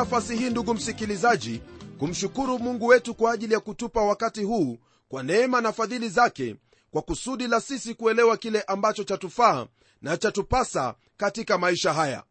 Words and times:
nafasi 0.00 0.36
hii 0.36 0.50
ndugu 0.50 0.74
msikilizaji 0.74 1.62
kumshukuru 1.98 2.58
mungu 2.58 2.86
wetu 2.86 3.14
kwa 3.14 3.32
ajili 3.32 3.54
ya 3.54 3.60
kutupa 3.60 4.02
wakati 4.02 4.42
huu 4.42 4.78
kwa 5.08 5.22
neema 5.22 5.60
na 5.60 5.72
fadhili 5.72 6.08
zake 6.08 6.56
kwa 6.90 7.02
kusudi 7.02 7.46
la 7.46 7.60
sisi 7.60 7.94
kuelewa 7.94 8.36
kile 8.36 8.62
ambacho 8.62 9.04
chatufaa 9.04 9.66
na 10.02 10.16
chatupasa 10.16 10.94
katika 11.16 11.58
maisha 11.58 11.92
haya. 11.92 12.24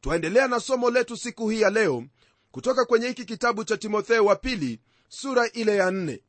Twaendelea 0.00 0.48
na 0.48 0.60
somo 0.60 0.90
letu 0.90 1.16
siku 1.16 1.48
hii 1.48 1.60
ya 1.60 1.70
leo 1.70 2.04
kutoka 2.50 2.84
kwenye 2.84 3.08
hiki 3.08 3.24
kitabu 3.24 3.64
cha 3.64 3.76
timotheo 3.76 4.24
wa 4.24 4.36
pili 4.36 4.80
sura 5.08 5.50
ile 5.52 5.76
ya 5.76 5.90
nne. 5.90 6.22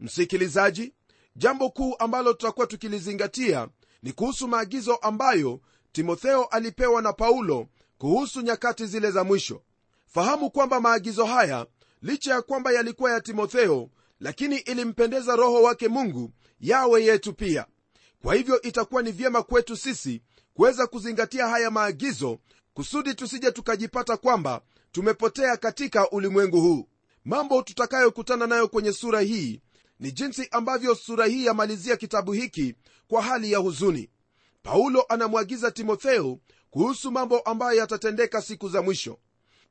Msikilizaji 0.00 0.92
jambo 1.36 1.70
kuu 1.70 1.94
ambalo 1.98 2.32
tutakuwa 2.32 2.66
tukilizingatia 2.66 3.68
ni 4.02 4.12
kuhusu 4.12 4.48
maagizo 4.48 4.94
ambayo 4.96 5.60
timotheo 5.92 6.44
alipewa 6.44 7.02
na 7.02 7.12
paulo 7.12 7.66
kuhusu 7.98 8.40
nyakati 8.40 8.86
zile 8.86 9.10
za 9.10 9.24
mwisho 9.24 9.62
fahamu 10.14 10.50
kwamba 10.50 10.80
maagizo 10.80 11.24
haya 11.24 11.66
licha 12.02 12.34
ya 12.34 12.42
kwamba 12.42 12.72
yalikuwa 12.72 13.10
ya 13.12 13.20
timotheo 13.20 13.90
lakini 14.20 14.56
ilimpendeza 14.58 15.36
roho 15.36 15.62
wake 15.62 15.88
mungu 15.88 16.30
yawe 16.60 17.04
yetu 17.04 17.32
pia. 17.32 17.66
Kwa 18.22 18.34
hivyo 18.34 18.62
itakuwa 18.62 19.02
ni 19.02 19.12
vyema 19.12 19.42
kwetu 19.42 19.76
sisi 19.76 20.22
kuweza 20.54 20.86
kuzingatia 20.86 21.48
haya 21.48 21.70
maagizo 21.70 22.38
kusudi 22.74 23.14
tusije 23.14 23.52
tukajipata 23.52 24.16
kwamba 24.16 24.60
tumepotea 24.92 25.56
katika 25.56 26.10
ulimwengu 26.10 26.60
huu. 26.60 26.88
Mambo 27.24 27.62
tutakayokutana 27.62 28.46
nayo 28.46 28.68
kwenye 28.68 28.92
sura 28.92 29.20
hii 29.20 29.60
ni 30.00 30.12
jinsi 30.12 30.48
ambavyo 30.50 30.94
sura 30.94 31.26
hii 31.26 31.44
yamalizia 31.44 31.96
kitabu 31.96 32.32
hiki 32.32 32.74
kwa 33.08 33.22
hali 33.22 33.52
ya 33.52 33.58
huzuni. 33.58 34.10
Paulo 34.62 35.04
anamwagiza 35.08 35.70
timotheo 35.70 36.38
kuhusu 36.70 37.10
mambo 37.10 37.38
ambayo 37.40 37.78
yatatendeka 37.78 38.42
siku 38.42 38.68
za 38.68 38.82
mwisho 38.82 39.18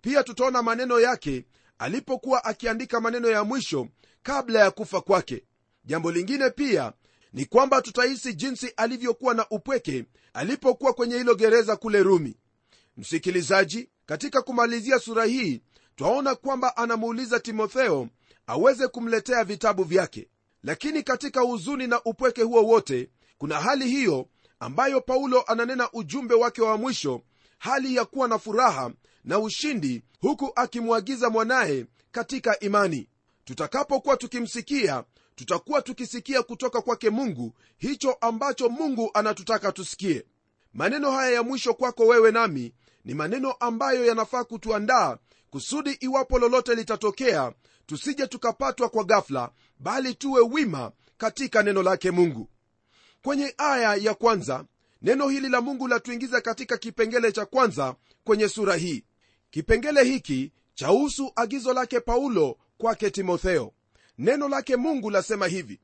pia 0.01 0.23
tutaona 0.23 0.61
maneno 0.61 0.99
yake 0.99 1.45
alipokuwa 1.77 2.45
akiandika 2.45 3.01
maneno 3.01 3.29
ya 3.29 3.43
mwisho 3.43 3.87
kabla 4.23 4.59
ya 4.59 4.71
kufa 4.71 5.01
kwake. 5.01 5.43
Jambo 5.85 6.11
lingine 6.11 6.49
pia 6.49 6.93
ni 7.33 7.45
kwamba 7.45 7.81
tutahisi 7.81 8.33
jinsi 8.33 8.73
alivyokuwa 8.77 9.33
na 9.33 9.45
upweke 9.49 10.05
alipokuwa 10.33 10.93
kwenye 10.93 11.17
hilo 11.17 11.35
gereza 11.35 11.75
kule 11.75 12.03
rumi. 12.03 12.37
Msikilizaji 12.97 13.89
katika 14.05 14.41
kumalizia 14.41 14.99
sura 14.99 15.25
hii 15.25 15.61
twaona 15.95 16.35
kwamba 16.35 16.77
anamuuliza 16.77 17.39
timotheo 17.39 18.07
aweze 18.47 18.87
kumletea 18.87 19.43
vitabu 19.43 19.83
vyake. 19.83 20.27
Lakini 20.63 21.03
katika 21.03 21.41
huzuni 21.41 21.87
na 21.87 22.03
upweke 22.03 22.41
huo 22.41 22.63
wote 22.63 23.09
kuna 23.37 23.59
hali 23.61 23.87
hiyo 23.89 24.27
ambayo 24.59 25.01
paulo 25.01 25.41
ananena 25.47 25.89
ujumbe 25.93 26.35
wake 26.35 26.61
wa 26.61 26.77
mwisho 26.77 27.21
hali 27.57 27.95
ya 27.95 28.05
kuwa 28.05 28.27
na 28.27 28.39
furaha 28.39 28.91
na 29.23 29.39
ushindi 29.39 30.03
huku 30.21 30.51
akimwagiza 30.55 31.29
mwanaye 31.29 31.85
katika 32.11 32.59
imani. 32.59 33.07
Tutakapokuwa 33.45 34.17
tukimsikia 34.17 35.03
tutakuwa 35.35 35.81
tukisikia 35.81 36.43
kutoka 36.43 36.81
kwake 36.81 37.09
mungu 37.09 37.53
hicho 37.77 38.11
ambacho 38.21 38.69
mungu 38.69 39.11
anatutaka 39.13 39.71
tusikie. 39.71 40.25
Maneno 40.73 41.11
haya 41.11 41.31
ya 41.31 41.43
mwisho 41.43 41.73
kwako 41.73 42.03
wewe 42.05 42.31
nami 42.31 42.73
ni 43.05 43.13
maneno 43.13 43.51
ambayo 43.51 44.05
yanafaa 44.05 44.43
kutuandaa 44.43 45.17
kusudi 45.49 45.91
iwapo 45.91 46.39
lolote 46.39 46.75
litatokea 46.75 47.53
tusije 47.85 48.27
tukapatwa 48.27 48.89
kwa 48.89 49.03
gafla 49.03 49.51
bali 49.79 50.15
tuwe 50.15 50.41
wima 50.41 50.91
katika 51.17 51.63
neno 51.63 51.83
lake 51.83 52.11
mungu. 52.11 52.49
Kwenye 53.23 53.53
aya 53.57 53.95
ya 53.95 54.13
kwanza 54.13 54.65
neno 55.01 55.27
hili 55.29 55.49
la 55.49 55.61
mungu 55.61 55.87
latuingiza 55.87 56.41
katika 56.41 56.77
kipengele 56.77 57.31
cha 57.31 57.45
kwanza 57.45 57.95
kwenye 58.23 58.49
sura 58.49 58.75
hii 58.75 59.03
kipengele 59.51 60.03
hiki 60.03 60.51
chahusu 60.73 61.31
agizo 61.35 61.73
lake 61.73 61.99
paulo 61.99 62.57
kwake 62.77 63.09
timotheo. 63.11 63.73
Neno 64.17 64.49
lake 64.49 64.75
mungu 64.75 65.09
lasema 65.09 65.47
hivi 65.47 65.79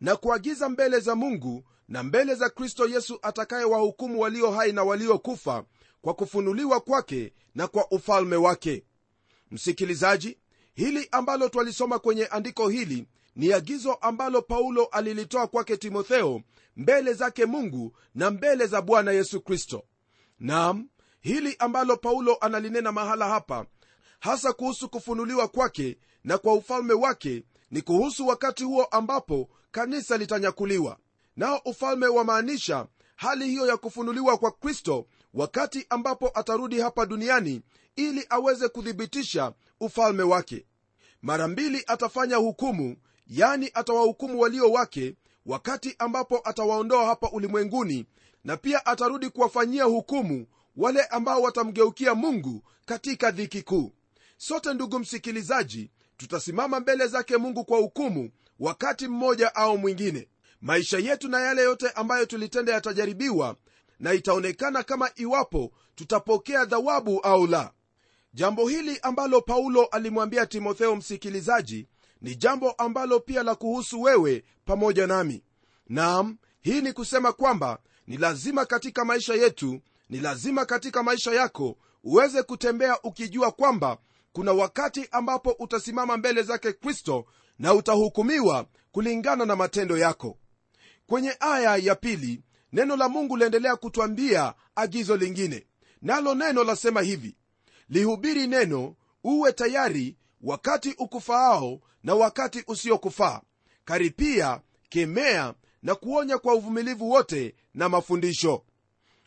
na 0.00 0.16
kuagiza 0.16 0.68
mbele 0.68 1.00
za 1.00 1.14
mungu 1.14 1.64
na 1.88 2.02
mbele 2.02 2.34
za 2.34 2.50
kristo 2.50 2.86
yesu 2.88 3.18
atakayewahukumu 3.22 4.20
walio 4.20 4.50
hai 4.50 4.72
na 4.72 4.82
waliokufa 4.84 5.64
kwa 6.00 6.14
kufunuliwa 6.14 6.80
kwake 6.80 7.32
na 7.54 7.66
kwa 7.68 7.90
ufalme 7.90 8.36
wake. 8.36 8.84
Msikilizaji 9.50 10.38
hili 10.74 11.08
ambalo 11.10 11.48
twalisoma 11.48 11.98
kwenye 11.98 12.26
andiko 12.26 12.68
hili 12.68 13.06
ni 13.36 13.52
agizo 13.52 13.94
ambalo 13.94 14.42
paulo 14.42 14.84
alilitoa 14.84 15.46
kwake 15.46 15.76
timotheo 15.76 16.42
mbele 16.76 17.12
zake 17.12 17.44
mungu 17.46 17.96
na 18.14 18.30
mbele 18.30 18.66
za 18.66 18.82
bwana 18.82 19.12
yesu 19.12 19.40
kristo. 19.40 19.84
Nam 20.40 20.88
hili 21.22 21.56
ambalo 21.58 21.96
paulo 21.96 22.36
analinena 22.40 22.92
mahala 22.92 23.28
hapa 23.28 23.66
hasa 24.20 24.52
kuhusu 24.52 24.88
kufunuliwa 24.88 25.48
kwake 25.48 25.98
na 26.24 26.38
kwa 26.38 26.54
ufalme 26.54 26.92
wake 26.94 27.44
ni 27.70 27.82
kuhusu 27.82 28.26
wakati 28.26 28.64
huo 28.64 28.84
ambapo 28.84 29.48
kanisa 29.70 30.16
litanyakuliwa. 30.16 30.96
Nao 31.36 31.60
ufalme 31.64 32.06
wamaanisha 32.06 32.86
hali 33.16 33.44
hiyo 33.48 33.66
ya 33.66 33.76
kufunuliwa 33.76 34.38
kwa 34.38 34.50
kristo 34.50 35.06
wakati 35.34 35.86
ambapo 35.90 36.30
atarudi 36.34 36.80
hapa 36.80 37.06
duniani 37.06 37.62
ili 37.96 38.26
aweze 38.28 38.68
kuthibitisha 38.68 39.52
ufalme 39.80 40.22
wake. 40.22 40.66
Mara 41.22 41.48
mbili 41.48 41.84
atafanya 41.86 42.36
hukumu 42.36 42.96
yani 43.26 43.70
atawahukumu 43.74 44.40
walio 44.40 44.70
wake 44.72 45.14
wakati 45.46 45.94
ambapo 45.98 46.40
atawaondoa 46.44 47.04
hapa 47.06 47.30
ulimwenguni 47.30 48.06
na 48.44 48.56
pia 48.56 48.86
atarudi 48.86 49.30
kuwafanyia 49.30 49.84
hukumu 49.84 50.46
wale 50.76 51.02
ambao 51.04 51.42
watamgeukia 51.42 52.14
mungu 52.14 52.62
katika 52.86 53.30
dhiki 53.30 53.62
kuu. 53.62 53.92
Sote 54.36 54.74
ndugu 54.74 54.98
msikilizaji 54.98 55.90
tutasimama 56.16 56.80
mbele 56.80 57.06
zake 57.06 57.36
mungu 57.36 57.64
kwa 57.64 57.78
hukumu 57.78 58.30
wakati 58.58 59.08
mmoja 59.08 59.54
au 59.54 59.78
mwingine. 59.78 60.28
Maisha 60.60 60.98
yetu 60.98 61.28
na 61.28 61.40
yale 61.40 61.62
yote 61.62 61.90
ambayo 61.90 62.26
tulitenda 62.26 62.72
yatajaribiwa 62.72 63.56
na 64.00 64.12
itaonekana 64.12 64.82
kama 64.82 65.10
iwapo 65.16 65.72
tutapokea 65.94 66.64
dhawabu 66.64 67.20
au 67.20 67.46
la. 67.46 67.72
Jambo 68.34 68.68
hili 68.68 68.98
ambalo 69.02 69.40
paulo 69.40 69.84
alimwambia 69.84 70.46
timotheo 70.46 70.96
msikilizaji 70.96 71.88
ni 72.20 72.34
jambo 72.36 72.70
ambalo 72.70 73.20
pia 73.20 73.42
la 73.42 73.54
kuhusu 73.54 74.02
wewe 74.02 74.44
pamoja 74.64 75.06
nami. 75.06 75.42
Nam 75.88 76.38
hii 76.60 76.80
ni 76.80 76.92
kusema 76.92 77.32
kwamba 77.32 77.78
ni 78.06 78.16
lazima 78.16 78.64
katika 78.66 79.04
maisha 79.04 79.34
yetu 79.34 79.80
ni 80.12 80.20
lazima 80.20 80.64
katika 80.66 81.02
maisha 81.02 81.30
yako 81.32 81.76
uweze 82.04 82.42
kutembea 82.42 83.02
ukijua 83.02 83.50
kwamba 83.52 83.98
kuna 84.32 84.52
wakati 84.52 85.08
ambapo 85.10 85.50
utasimama 85.58 86.16
mbele 86.16 86.42
zake 86.42 86.72
kristo 86.72 87.24
na 87.58 87.74
utahukumiwa 87.74 88.66
kulingana 88.90 89.46
na 89.46 89.56
matendo 89.56 89.98
yako. 89.98 90.38
Kwenye 91.06 91.36
aya 91.40 91.76
ya 91.76 91.94
pili 91.94 92.42
neno 92.72 92.96
la 92.96 93.08
mungu 93.08 93.36
laendelea 93.36 93.76
kutwambia 93.76 94.54
agizo 94.74 95.16
lingine. 95.16 95.66
Nalo 96.02 96.34
neno 96.34 96.64
lasema 96.64 97.00
hivi 97.00 97.36
lihubiri 97.88 98.46
neno 98.46 98.94
uwe 99.24 99.52
tayari 99.52 100.16
wakati 100.40 100.94
ukufaao 100.98 101.80
na 102.02 102.14
wakati 102.14 102.64
usiokufaa. 102.66 103.40
Karipia 103.84 104.60
kemea 104.88 105.54
na 105.82 105.94
kuonya 105.94 106.38
kwa 106.38 106.54
uvumilivu 106.54 107.10
wote 107.10 107.54
na 107.74 107.88
mafundisho 107.88 108.64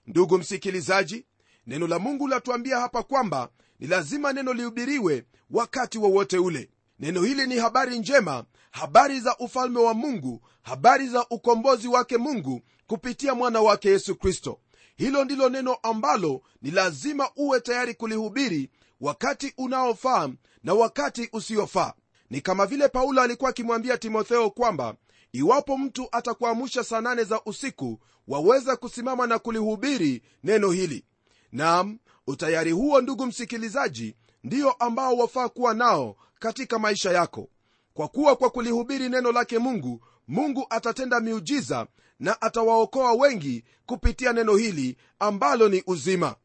ndugu 0.08 0.38
msikilizaji 0.38 1.26
neno 1.68 1.88
la 1.88 2.00
mungu 2.00 2.28
latuambia 2.28 2.80
hapa 2.80 3.04
kwamba 3.04 3.50
ni 3.80 3.88
lazima 3.88 4.34
neno 4.34 4.54
lihubiriwe 4.54 5.26
wakati 5.52 5.98
wowote 5.98 6.38
wa 6.38 6.44
ule. 6.46 6.70
Neno 7.00 7.24
hili 7.24 7.48
ni 7.48 7.58
habari 7.58 8.00
njema 8.00 8.46
habari 8.72 9.20
za 9.20 9.38
ufalme 9.38 9.80
wa 9.80 9.94
mungu 9.94 10.42
habari 10.62 11.08
za 11.08 11.26
ukombozi 11.30 11.88
wake 11.88 12.18
mungu 12.18 12.62
kupitia 12.88 13.36
mwana 13.36 13.62
wake 13.62 13.90
yesu 13.90 14.16
kristo. 14.16 14.60
Hilo 14.96 15.26
ndilo 15.26 15.50
neno 15.50 15.74
ambalo 15.74 16.42
ni 16.62 16.72
lazima 16.72 17.30
uwe 17.36 17.60
tayari 17.60 17.94
kulihubiri 17.94 18.70
wakati 19.02 19.54
unaofaa 19.58 20.30
na 20.64 20.74
wakati 20.74 21.30
usiofaa. 21.34 21.94
Ni 22.30 22.42
kama 22.42 22.66
vile 22.66 22.88
paulo 22.88 23.22
alikuwa 23.22 23.50
akimwambia 23.50 23.98
timotheo 23.98 24.50
kwamba 24.50 24.96
iwapo 25.38 25.78
mtu 25.78 26.08
atakuamusha 26.12 26.84
saa 26.84 27.02
nane 27.02 27.24
za 27.24 27.42
usiku 27.46 28.00
waweza 28.28 28.76
kusimama 28.76 29.28
na 29.28 29.40
kulihubiri 29.40 30.22
neno 30.44 30.72
hili. 30.72 31.06
Nam 31.52 32.00
utayari 32.28 32.72
huo 32.72 33.02
ndugu 33.02 33.26
msikilizaji 33.26 34.16
ndiyo 34.44 34.72
ambao 34.72 35.16
wafaa 35.18 35.50
kuwa 35.50 35.74
nao 35.74 36.16
katika 36.40 36.80
maisha 36.80 37.12
yako. 37.12 37.50
Kwa 37.94 38.08
kuwa 38.08 38.36
kwa 38.36 38.50
kulihubiri 38.50 39.10
neno 39.10 39.32
lake 39.32 39.60
mungu 39.60 40.02
mungu 40.28 40.66
atatenda 40.70 41.20
miujiza 41.20 41.88
na 42.20 42.42
atawaokoa 42.42 43.14
wengi 43.14 43.64
kupitia 43.86 44.34
neno 44.34 44.56
hili 44.56 44.98
ambalo 45.20 45.70
ni 45.70 45.84
uzima. 45.88 46.36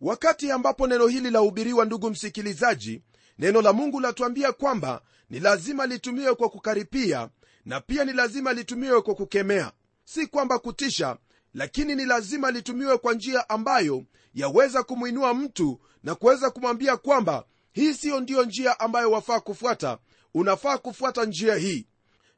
Wakati 0.00 0.50
ambapo 0.50 0.86
neno 0.86 1.06
hili 1.06 1.30
lahubiriwa 1.30 1.84
ndugu 1.84 2.10
msikilizaji 2.10 3.02
neno 3.38 3.62
la 3.62 3.72
mungu 3.72 4.00
latuambia 4.00 4.52
kwamba 4.52 5.02
ni 5.30 5.40
lazima 5.40 5.86
litumiwe 5.86 6.34
kwa 6.34 6.48
kukaripia 6.48 7.28
na 7.68 7.80
pia 7.80 8.04
ni 8.04 8.12
lazima 8.12 8.52
litumiwe 8.52 9.00
kwa 9.02 9.14
kukemea 9.14 9.72
si 10.04 10.26
kwamba 10.26 10.58
kutisha 10.58 11.16
lakini 11.54 11.94
ni 11.94 12.04
lazima 12.04 12.50
litumiwe 12.50 12.98
kwa 12.98 13.14
njia 13.14 13.48
ambayo 13.48 14.04
yaweza 14.34 14.82
kumwinua 14.82 15.34
mtu 15.34 15.80
na 16.02 16.14
kuweza 16.14 16.50
kumwambia 16.50 16.96
kwamba 16.96 17.44
hii 17.72 17.94
siyo 17.94 18.20
ndiyo 18.20 18.44
njia 18.44 18.80
ambayo 18.80 19.10
wafaa 19.10 19.40
kufuata 19.40 19.98
unafaa 20.34 20.78
kufuata 20.78 21.24
njia 21.24 21.54
hii. 21.56 21.86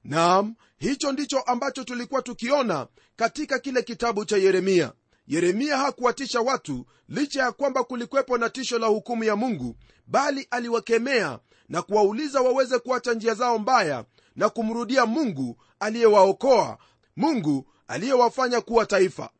Naam 0.05 0.55
hicho 0.79 1.13
ndicho 1.13 1.41
ambacho 1.41 1.85
tulikuwa 1.85 2.23
tukiona 2.23 2.87
katika 3.17 3.59
kile 3.59 3.83
kitabu 3.83 4.25
cha 4.25 4.37
yeremia. 4.37 4.93
Yeremia 5.27 5.77
hakuwatisha 5.77 6.41
watu 6.41 6.87
licha 7.09 7.43
ya 7.43 7.53
kwamba 7.53 7.85
kulikwepo 7.85 8.39
na 8.39 8.51
tisho 8.51 8.79
la 8.79 8.87
hukumu 8.87 9.25
ya 9.25 9.37
mungu 9.37 9.77
bali 10.07 10.47
aliwakemea 10.51 11.39
na 11.69 11.83
kuwauliza 11.83 12.41
waweze 12.41 12.79
kuacha 12.79 13.15
njia 13.15 13.35
zao 13.35 13.59
mbaya 13.59 14.05
na 14.41 14.49
kumrudia 14.49 15.07
mungu 15.07 15.57
aliyewaokoa 15.81 16.79
mungu 17.17 17.67
aliyewafanya 17.89 18.61
kuwa 18.61 18.87
taifa. 18.87 19.31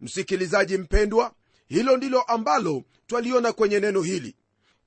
Msikilizaji 0.00 0.78
mpendwa 0.78 1.32
hilo 1.68 1.96
ndilo 1.96 2.22
ambalo 2.22 2.82
twaliona 3.06 3.52
kwenye 3.52 3.80
neno 3.80 4.02
hili. 4.02 4.36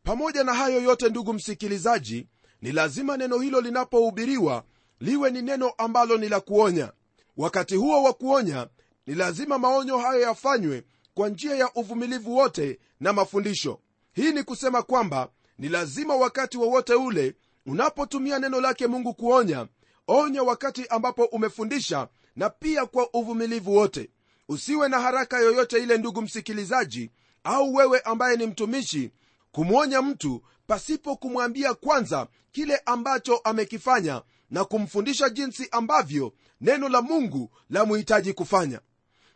Pamoja 0.04 0.44
na 0.44 0.54
hayo 0.54 0.82
yote 0.82 1.10
ndugu 1.10 1.34
msikilizaji 1.34 2.28
ni 2.62 2.72
lazima 2.72 3.18
neno 3.18 3.40
hilo 3.40 3.62
linapohubiriwa 3.62 4.64
liwe 5.00 5.32
ni 5.32 5.42
neno 5.42 5.70
ambalo 5.78 6.18
ni 6.18 6.30
la 6.30 6.40
kuonya. 6.40 6.92
Wakati 7.38 7.76
huo 7.76 8.04
wa 8.04 8.14
kuonya 8.14 8.68
ni 9.08 9.16
lazima 9.16 9.58
maonyo 9.60 9.98
hayo 9.98 10.22
yafanywe 10.22 10.84
kwa 11.14 11.30
njia 11.30 11.56
ya 11.56 11.70
uvumilivu 11.76 12.36
wote 12.38 12.80
na 13.00 13.14
mafundisho. 13.14 13.80
Hii 14.14 14.32
ni 14.32 14.44
kusema 14.44 14.82
kwamba 14.84 15.30
ni 15.58 15.70
lazima 15.70 16.16
wakati 16.16 16.58
wowote 16.58 16.94
wa 16.94 17.04
ule 17.06 17.36
unapotumia 17.66 18.40
neno 18.40 18.62
lake 18.62 18.88
mungu 18.88 19.14
kuonya 19.14 19.68
onya 20.08 20.44
wakati 20.44 20.88
ambapo 20.88 21.24
umefundisha 21.26 22.08
na 22.36 22.50
pia 22.50 22.86
kwa 22.86 23.10
uvumilivu 23.14 23.76
wote. 23.76 24.10
Usiwe 24.50 24.90
na 24.90 25.00
haraka 25.00 25.40
yoyote 25.40 25.78
ile 25.84 25.98
ndugu 25.98 26.22
msikilizaji 26.22 27.12
au 27.44 27.74
wewe 27.76 28.00
ambaye 28.00 28.38
ni 28.38 28.48
mtumishi 28.48 29.12
kumwonya 29.52 30.02
mtu 30.02 30.42
pasipo 30.68 31.16
kumwambia 31.16 31.74
kwanza 31.74 32.28
kile 32.52 32.82
ambacho 32.86 33.38
amekifanya 33.38 34.22
na 34.50 34.66
kumfundisha 34.66 35.30
jinsi 35.30 35.68
ambavyo 35.72 36.34
neno 36.62 36.90
la 36.90 37.02
mungu 37.02 37.52
lamhitaji 37.70 38.34
kufanya. 38.34 38.80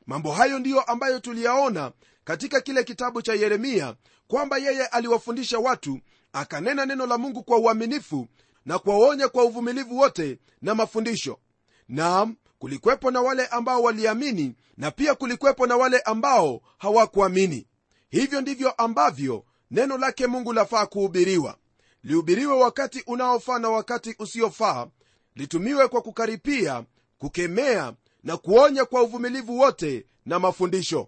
Mambo 0.06 0.32
hayo 0.32 0.60
ndiyo 0.60 0.82
ambayo 0.82 1.20
tuliyaona 1.20 1.92
katika 2.24 2.62
kile 2.62 2.84
kitabu 2.84 3.22
cha 3.22 3.34
yeremia 3.34 3.96
kwamba 4.28 4.58
yeye 4.58 4.86
aliwafundisha 4.86 5.60
watu 5.60 6.00
akanena 6.34 6.86
neno 6.86 7.06
la 7.06 7.18
mungu 7.18 7.44
kwa 7.44 7.58
uaminifu 7.58 8.28
na 8.66 8.80
kuwaonya 8.80 9.28
kwa 9.28 9.44
uvumilivu 9.44 9.98
wote 9.98 10.40
na 10.62 10.76
mafundisho. 10.76 11.40
Naam 11.88 12.36
kulikwepo 12.60 13.12
na 13.12 13.22
wale 13.22 13.46
ambao 13.48 13.82
waliamini 13.82 14.56
na 14.78 14.92
pia 14.92 15.16
kulikwepo 15.16 15.68
na 15.68 15.78
wale 15.78 16.00
ambao 16.00 16.62
hawakuamini. 16.78 17.68
Hivyo 18.10 18.42
ndivyo 18.42 18.72
ambavyo 18.72 19.46
neno 19.72 19.98
lake 19.98 20.28
mungu 20.28 20.54
lafaa 20.54 20.86
kuhubiriwa. 20.86 21.58
Lihubiriwe 22.04 22.54
wakati 22.56 23.04
unaofaa 23.08 23.60
na 23.60 23.70
wakati 23.70 24.16
usiofaa 24.20 24.88
litumiwe 25.36 25.88
kwa 25.88 26.02
kukaripia 26.02 26.84
kukemea 27.18 27.94
na 28.24 28.38
kuonya 28.38 28.86
kwa 28.86 29.04
uvumilivu 29.04 29.60
wote 29.60 30.06
na 30.26 30.40
mafundisho. 30.40 31.08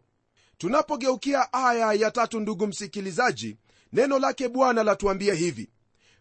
Tunapogeukia 0.58 1.54
aya 1.54 1.94
ya 1.94 2.12
tatu 2.12 2.40
ndugu 2.40 2.68
msikilizaji 2.68 3.58
neno 3.94 4.20
lake 4.20 4.48
bwana 4.50 4.84
latuambia 4.84 5.34
hivi 5.34 5.70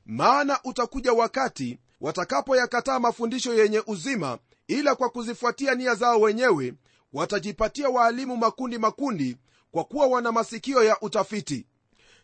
maana 0.07 0.59
utakuja 0.65 1.13
wakati 1.13 1.79
watakapoyakataa 2.01 2.99
mafundisho 2.99 3.55
yenye 3.55 3.83
uzima 3.87 4.39
ila 4.69 4.95
kwa 4.95 5.11
kuzifuatia 5.11 5.75
nia 5.75 5.95
zao 5.95 6.21
wenyewe 6.21 6.75
watajipatia 7.13 7.89
waalimu 7.89 8.37
makundi 8.37 8.79
makundi 8.79 9.37
kwa 9.71 9.85
kuwa 9.85 10.07
wana 10.07 10.33
masikio 10.33 10.85
ya 10.85 11.01
utafiti. 11.01 11.67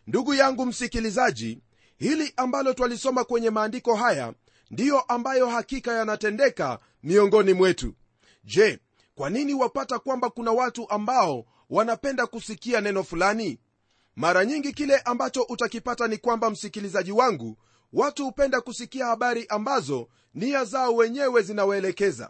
Ndugu 0.07 0.33
yangu 0.33 0.65
msikilizaji 0.65 1.59
hili 1.97 2.33
ambalo 2.37 2.73
twalisoma 2.73 3.23
kwenye 3.23 3.49
maandiko 3.49 3.95
haya 3.95 4.33
ndiyo 4.71 4.99
ambayo 4.99 5.47
hakika 5.47 5.93
yanatendeka 5.93 6.79
miongoni 7.03 7.53
mwetu. 7.53 7.93
Je 8.43 8.79
kwa 9.15 9.29
nini 9.29 9.53
wapata 9.53 9.99
kwamba 9.99 10.29
kuna 10.29 10.51
watu 10.51 10.89
ambao 10.89 11.45
wanapenda 11.69 12.27
kusikia 12.27 12.81
neno 12.81 13.03
fulani 13.03 13.59
mara 14.17 14.45
nyingi 14.45 14.73
kile 14.73 14.97
ambacho 14.99 15.41
utakipata 15.41 16.07
ni 16.07 16.17
kwamba 16.17 16.49
msikilizaji 16.49 17.11
wangu 17.11 17.57
watu 17.93 18.25
hupenda 18.25 18.61
kusikia 18.61 19.05
habari 19.05 19.45
ambazo 19.49 20.07
nia 20.33 20.65
zao 20.65 20.95
wenyewe 20.95 21.41
zinawaelekeza. 21.41 22.29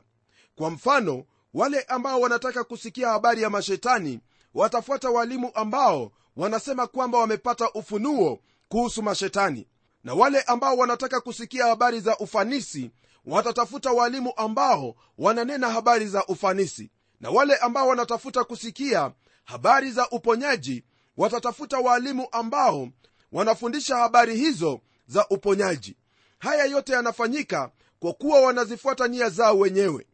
Kwa 0.55 0.69
mfano 0.69 1.23
wale 1.53 1.81
ambao 1.81 2.19
wanataka 2.21 2.63
kusikia 2.63 3.09
habari 3.09 3.41
ya 3.41 3.49
mashetani 3.49 4.19
watafuata 4.53 5.09
walimu 5.09 5.51
ambao 5.53 6.11
wanasema 6.35 6.87
kwamba 6.87 7.17
wamepata 7.17 7.71
ufunuo 7.71 8.39
kuhusu 8.69 9.03
mashetani. 9.03 9.67
Na 10.03 10.13
wale 10.13 10.41
ambao 10.41 10.77
wanataka 10.77 11.21
kusikia 11.21 11.65
habari 11.65 11.99
za 11.99 12.17
ufanisi 12.17 12.91
watatafuta 13.25 13.91
walimu 13.91 14.33
ambao 14.37 14.95
wananena 15.17 15.69
habari 15.69 16.07
za 16.07 16.25
ufanisi. 16.25 16.91
Na 17.19 17.29
wale 17.29 17.55
ambao 17.55 17.87
wanatafuta 17.87 18.43
kusikia 18.43 19.11
habari 19.43 19.91
za 19.91 20.09
uponyaji 20.09 20.83
watatafuta 21.17 21.77
waalimu 21.79 22.27
ambao 22.31 22.89
wanafundisha 23.31 23.95
habari 23.97 24.35
hizo 24.37 24.81
za 25.07 25.27
uponyaji. 25.29 25.95
Haya 26.39 26.65
yote 26.65 26.93
yanafanyika 26.93 27.71
kwa 27.99 28.13
kuwa 28.13 28.41
wanazifuata 28.41 29.07
nia 29.07 29.29
zao 29.29 29.59
wenyewe. 29.59 30.07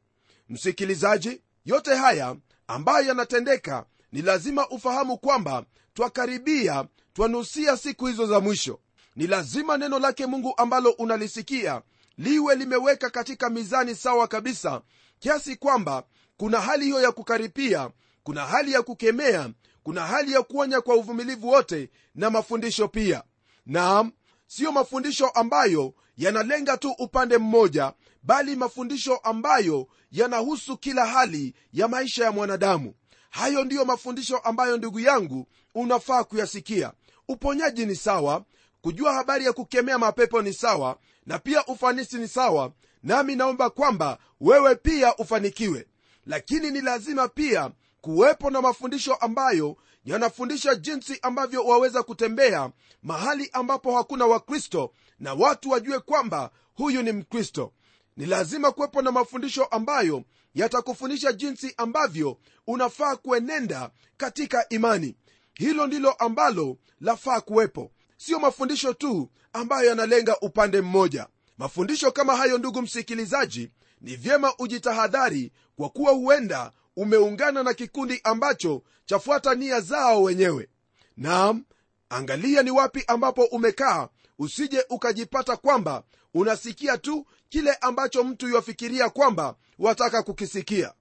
Msikilizaji 0.50 1.42
yote 1.66 1.96
haya 1.96 2.36
ambayo 2.68 3.08
yanatendeka 3.08 3.86
ni 4.12 4.22
lazima 4.22 4.70
ufahamu 4.70 5.18
kwamba 5.18 5.64
twakaribia 5.94 6.86
twanusia 7.14 7.78
siku 7.78 8.06
hizo 8.06 8.26
za 8.28 8.40
mwisho. 8.40 8.80
Ni 9.16 9.28
lazima 9.28 9.78
neno 9.78 10.00
lake 10.00 10.26
mungu 10.26 10.54
ambalo 10.58 10.90
unalisikia 10.92 11.82
liwe 12.18 12.56
limeweka 12.56 13.10
katika 13.10 13.50
mizani 13.50 13.96
sawa 13.96 14.28
kabisa 14.28 14.82
kiasi 15.20 15.56
kwamba 15.56 16.04
kuna 16.38 16.62
hali 16.62 16.86
hiyo 16.86 17.02
ya 17.02 17.12
kukaripia 17.12 17.90
kuna 18.24 18.46
hali 18.46 18.72
ya 18.74 18.82
kukemea 18.82 19.50
kuna 19.84 20.06
hali 20.08 20.32
ya 20.34 20.42
kuonya 20.44 20.82
kwa 20.82 20.96
uvumilivu 20.96 21.48
wote 21.50 21.90
na 22.16 22.30
mafundisho 22.30 22.88
pia. 22.88 23.24
Naam 23.66 24.12
siyo 24.48 24.72
mafundisho 24.72 25.28
ambayo 25.28 25.94
yanalenga 26.18 26.78
tu 26.78 26.92
upande 27.00 27.38
mmoja 27.38 27.94
bali 28.24 28.56
mafundisho 28.56 29.16
ambayo 29.18 29.88
yanahusu 30.12 30.78
kila 30.78 31.06
hali 31.06 31.54
ya 31.74 31.88
maisha 31.88 32.24
ya 32.26 32.32
mwanadamu. 32.32 32.94
Hayo 33.30 33.64
ndiyo 33.64 33.86
mafundisho 33.86 34.38
ambayo 34.38 34.78
ndugu 34.78 35.00
yangu 35.00 35.48
unafaa 35.76 36.24
kuyasikia. 36.24 36.94
Uponyaji 37.28 37.86
ni 37.86 37.96
sawa 37.96 38.46
kujua 38.82 39.14
habari 39.14 39.46
ya 39.46 39.54
kukemea 39.54 39.98
mapepo 39.98 40.42
ni 40.42 40.54
sawa 40.54 40.98
na 41.26 41.40
pia 41.40 41.66
ufanisi 41.66 42.18
ni 42.18 42.28
sawa 42.28 42.72
nami 43.04 43.36
naomba 43.36 43.70
kwamba 43.70 44.18
wewe 44.42 44.76
pia 44.76 45.16
ufanikiwe. 45.16 45.88
Lakini 46.26 46.72
ni 46.72 46.82
lazima 46.82 47.28
pia 47.28 47.72
kuwepo 48.08 48.50
na 48.50 48.62
mafundisho 48.62 49.14
ambayo 49.16 49.78
yanafundisha 50.06 50.76
jinsi 50.76 51.20
ambavyo 51.22 51.64
waweza 51.66 52.04
kutembea 52.04 52.72
mahali 53.04 53.50
ambapo 53.54 53.98
hakuna 53.98 54.26
wakristo 54.26 54.94
na 55.20 55.34
watu 55.34 55.70
wajue 55.70 56.00
kwamba 56.00 56.52
huyu 56.74 57.02
ni 57.02 57.12
mkristo. 57.12 57.74
Ni 58.18 58.26
lazima 58.26 58.72
kuwepo 58.72 59.02
na 59.02 59.12
mafundisho 59.12 59.66
ambayo 59.66 60.24
yatakufundisha 60.56 61.34
jinsi 61.34 61.74
ambavyo 61.78 62.38
unafaa 62.68 63.16
kuenenda 63.16 63.90
katika 64.18 64.70
imani. 64.70 65.16
Hilo 65.54 65.88
ndilo 65.88 66.12
ambalo 66.12 66.78
lafaa 67.02 67.42
kuwepo. 67.42 67.92
Siyo 68.18 68.40
mafundisho 68.40 68.94
tu 68.94 69.30
ambayo 69.54 69.90
yanalenga 69.90 70.40
upande 70.40 70.82
mmoja. 70.82 71.28
Mafundisho 71.58 72.12
kama 72.12 72.36
hayo 72.36 72.58
ndugu 72.58 72.82
msikilizaji 72.82 73.72
ni 74.02 74.16
vyema 74.16 74.54
ujitahadhari 74.60 75.52
kwa 75.76 75.90
kuwa 75.90 76.12
huenda 76.12 76.72
umeungana 76.98 77.64
na 77.64 77.74
kikundi 77.74 78.22
ambacho 78.24 78.82
chafuata 79.06 79.56
nia 79.56 79.82
zao 79.82 80.24
wenyewe. 80.24 80.70
Naam 81.18 81.66
angalia 82.10 82.64
ni 82.64 82.72
wapi 82.72 83.04
ambapo 83.08 83.44
umekaa 83.44 84.10
usije 84.40 84.86
ukajipata 84.90 85.58
kwamba 85.58 86.04
unasikia 86.34 86.98
tu 86.98 87.26
kile 87.50 87.74
ambacho 87.74 88.24
mtu 88.24 88.50
yafikiria 88.56 89.10
kwamba 89.10 89.56
wataka 89.80 90.24
kukisikia. 90.24 90.94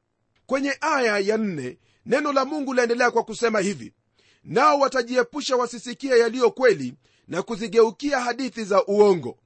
Kwenye 0.47 0.77
aya 0.81 1.19
ya 1.19 1.37
nne 1.37 1.79
neno 2.07 2.33
la 2.33 2.45
mungu 2.45 2.75
laendelea 2.75 3.11
kwa 3.11 3.25
kusema 3.25 3.61
hivi 3.61 3.93
nao 4.45 4.79
watajiepusha 4.79 5.57
wasisikie 5.57 6.19
yaliyo 6.19 6.51
kweli 6.51 6.95
na 7.29 7.43
kuzigeukia 7.43 8.21
hadithi 8.21 8.65
za 8.65 8.87
uongo. 8.87 9.39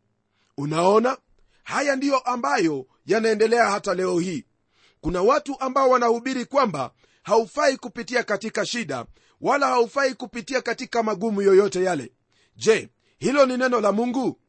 Unaona 0.57 1.19
haya 1.65 1.97
ndiyo 1.97 2.19
ambayo 2.19 2.87
yanaendelea 3.07 3.71
hata 3.71 3.95
leo 3.95 4.19
hii 4.19 4.45
kuna 5.01 5.23
watu 5.23 5.61
ambao 5.61 5.91
wanahubiri 5.91 6.45
kwamba 6.45 6.91
haufai 7.23 7.77
kupitia 7.77 8.23
katika 8.23 8.67
shida 8.67 9.07
wala 9.41 9.67
haufai 9.67 10.15
kupitia 10.15 10.63
katika 10.63 11.03
magumu 11.03 11.43
yoyote 11.43 11.83
yale. 11.85 12.13
Je 12.57 12.89
hilo 13.19 13.47
ni 13.47 13.57
neno 13.57 13.81
la 13.81 13.93
mungu? 13.93 14.41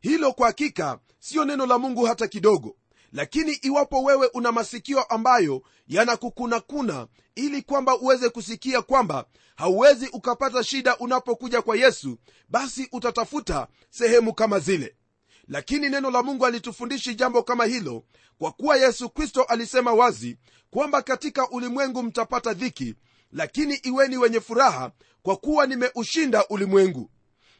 Hilo 0.00 0.32
kwa 0.32 0.46
hakika 0.46 0.98
siyo 1.18 1.44
neno 1.44 1.66
la 1.66 1.78
mungu 1.78 2.04
hata 2.04 2.28
kidogo. 2.28 2.76
Lakini 3.12 3.52
iwapo 3.52 4.02
wewe 4.02 4.26
una 4.34 4.52
masikio 4.52 5.02
ambayo 5.02 5.62
yanakukunakuna 5.88 7.06
ili 7.34 7.62
kwamba 7.62 7.98
uweze 7.98 8.28
kusikia 8.28 8.82
kwamba 8.82 9.24
hauwezi 9.56 10.08
ukapata 10.12 10.64
shida 10.64 10.96
unapokuja 10.96 11.62
kwa 11.62 11.76
yesu 11.76 12.18
basi 12.48 12.88
utatafuta 12.92 13.68
sehemu 13.90 14.34
kama 14.34 14.58
zile 14.58 14.96
lakini 15.48 15.88
neno 15.88 16.10
la 16.10 16.22
mungu 16.22 16.46
alitufundishi 16.46 17.14
jambo 17.14 17.42
kama 17.42 17.64
hilo 17.64 18.04
kwa 18.38 18.52
kuwa 18.52 18.76
yesu 18.76 19.08
kristo 19.10 19.42
alisema 19.42 19.92
wazi 19.92 20.38
kwamba 20.70 21.02
katika 21.02 21.50
ulimwengu 21.50 22.02
mtapata 22.02 22.52
dhiki 22.54 22.94
lakini 23.32 23.74
iweni 23.74 24.16
wenye 24.16 24.40
furaha 24.40 24.92
kwa 25.22 25.36
kuwa 25.36 25.66
nimeushinda 25.66 26.46
ulimwengu. 26.48 27.10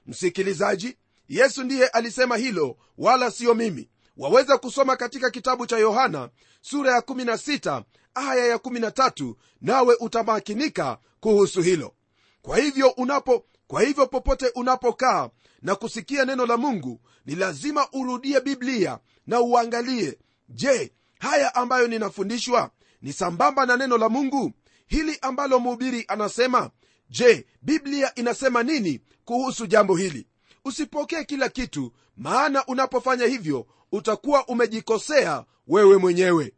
Msikilizaji 0.06 0.96
yesu 1.28 1.64
ndiye 1.64 1.88
alisema 1.88 2.36
hilo 2.36 2.76
wala 2.98 3.30
siyo 3.30 3.54
mimi. 3.54 3.88
Waweza 4.16 4.58
kusoma 4.58 4.96
katika 4.96 5.30
kitabu 5.30 5.66
cha 5.66 5.78
yohana 5.78 6.30
sura 6.60 6.92
ya 6.94 7.00
16 7.00 7.82
aya 8.14 8.46
ya 8.46 8.56
13 8.56 9.34
nawe 9.60 9.96
utamakinika 10.00 10.98
kuhusu 11.20 11.62
hilo. 11.62 11.94
Kwa 12.42 12.58
hivyo 12.58 12.88
unapo 12.88 13.44
kwa 13.66 13.82
hivyo 13.82 14.06
popote 14.06 14.48
unapokaa 14.54 15.30
na 15.62 15.74
kusikia 15.74 16.24
neno 16.24 16.46
la 16.46 16.56
mungu 16.56 17.00
ni 17.26 17.34
lazima 17.34 17.88
urudie 17.92 18.40
biblia 18.40 18.98
na 19.26 19.40
uangalie 19.40 20.18
je 20.48 20.92
haya 21.18 21.54
ambayo 21.54 21.88
ninafundishwa 21.88 22.70
ni 23.02 23.12
sambamba 23.12 23.66
na 23.66 23.76
neno 23.76 23.98
la 23.98 24.08
mungu? 24.08 24.52
Hili 24.86 25.18
ambalo 25.22 25.60
mhubiri 25.60 26.04
anasema 26.08 26.70
je 27.10 27.46
biblia 27.62 28.14
inasema 28.14 28.62
nini 28.62 29.00
kuhusu 29.24 29.66
jambo 29.66 29.96
hili? 29.96 30.26
Usipokee 30.64 31.24
kila 31.24 31.48
kitu 31.48 31.92
maana 32.16 32.66
unapofanya 32.66 33.26
hivyo 33.26 33.66
utakuwa 33.92 34.46
umejikosea 34.46 35.44
wewe 35.66 35.96
mwenyewe. 35.96 36.52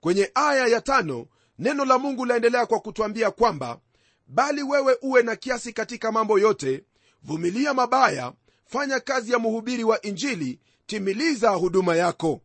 Kwenye 0.00 0.30
aya 0.34 0.66
ya 0.66 0.80
tano 0.80 1.26
neno 1.58 1.84
la 1.84 1.98
mungu 1.98 2.24
laendelea 2.24 2.66
kwa 2.66 2.80
kutwambia 2.80 3.30
kwamba 3.30 3.78
bali 4.26 4.62
wewe 4.62 4.96
uwe 5.02 5.22
na 5.22 5.36
kiasi 5.36 5.72
katika 5.72 6.12
mambo 6.12 6.38
yote 6.38 6.84
vumilia 7.22 7.74
mabaya 7.74 8.32
fanya 8.66 9.00
kazi 9.00 9.32
ya 9.32 9.38
mhubiri 9.38 9.84
wa 9.84 10.02
injili 10.02 10.60
timiliza 10.86 11.50
huduma 11.50 11.96
yako. 11.96 12.40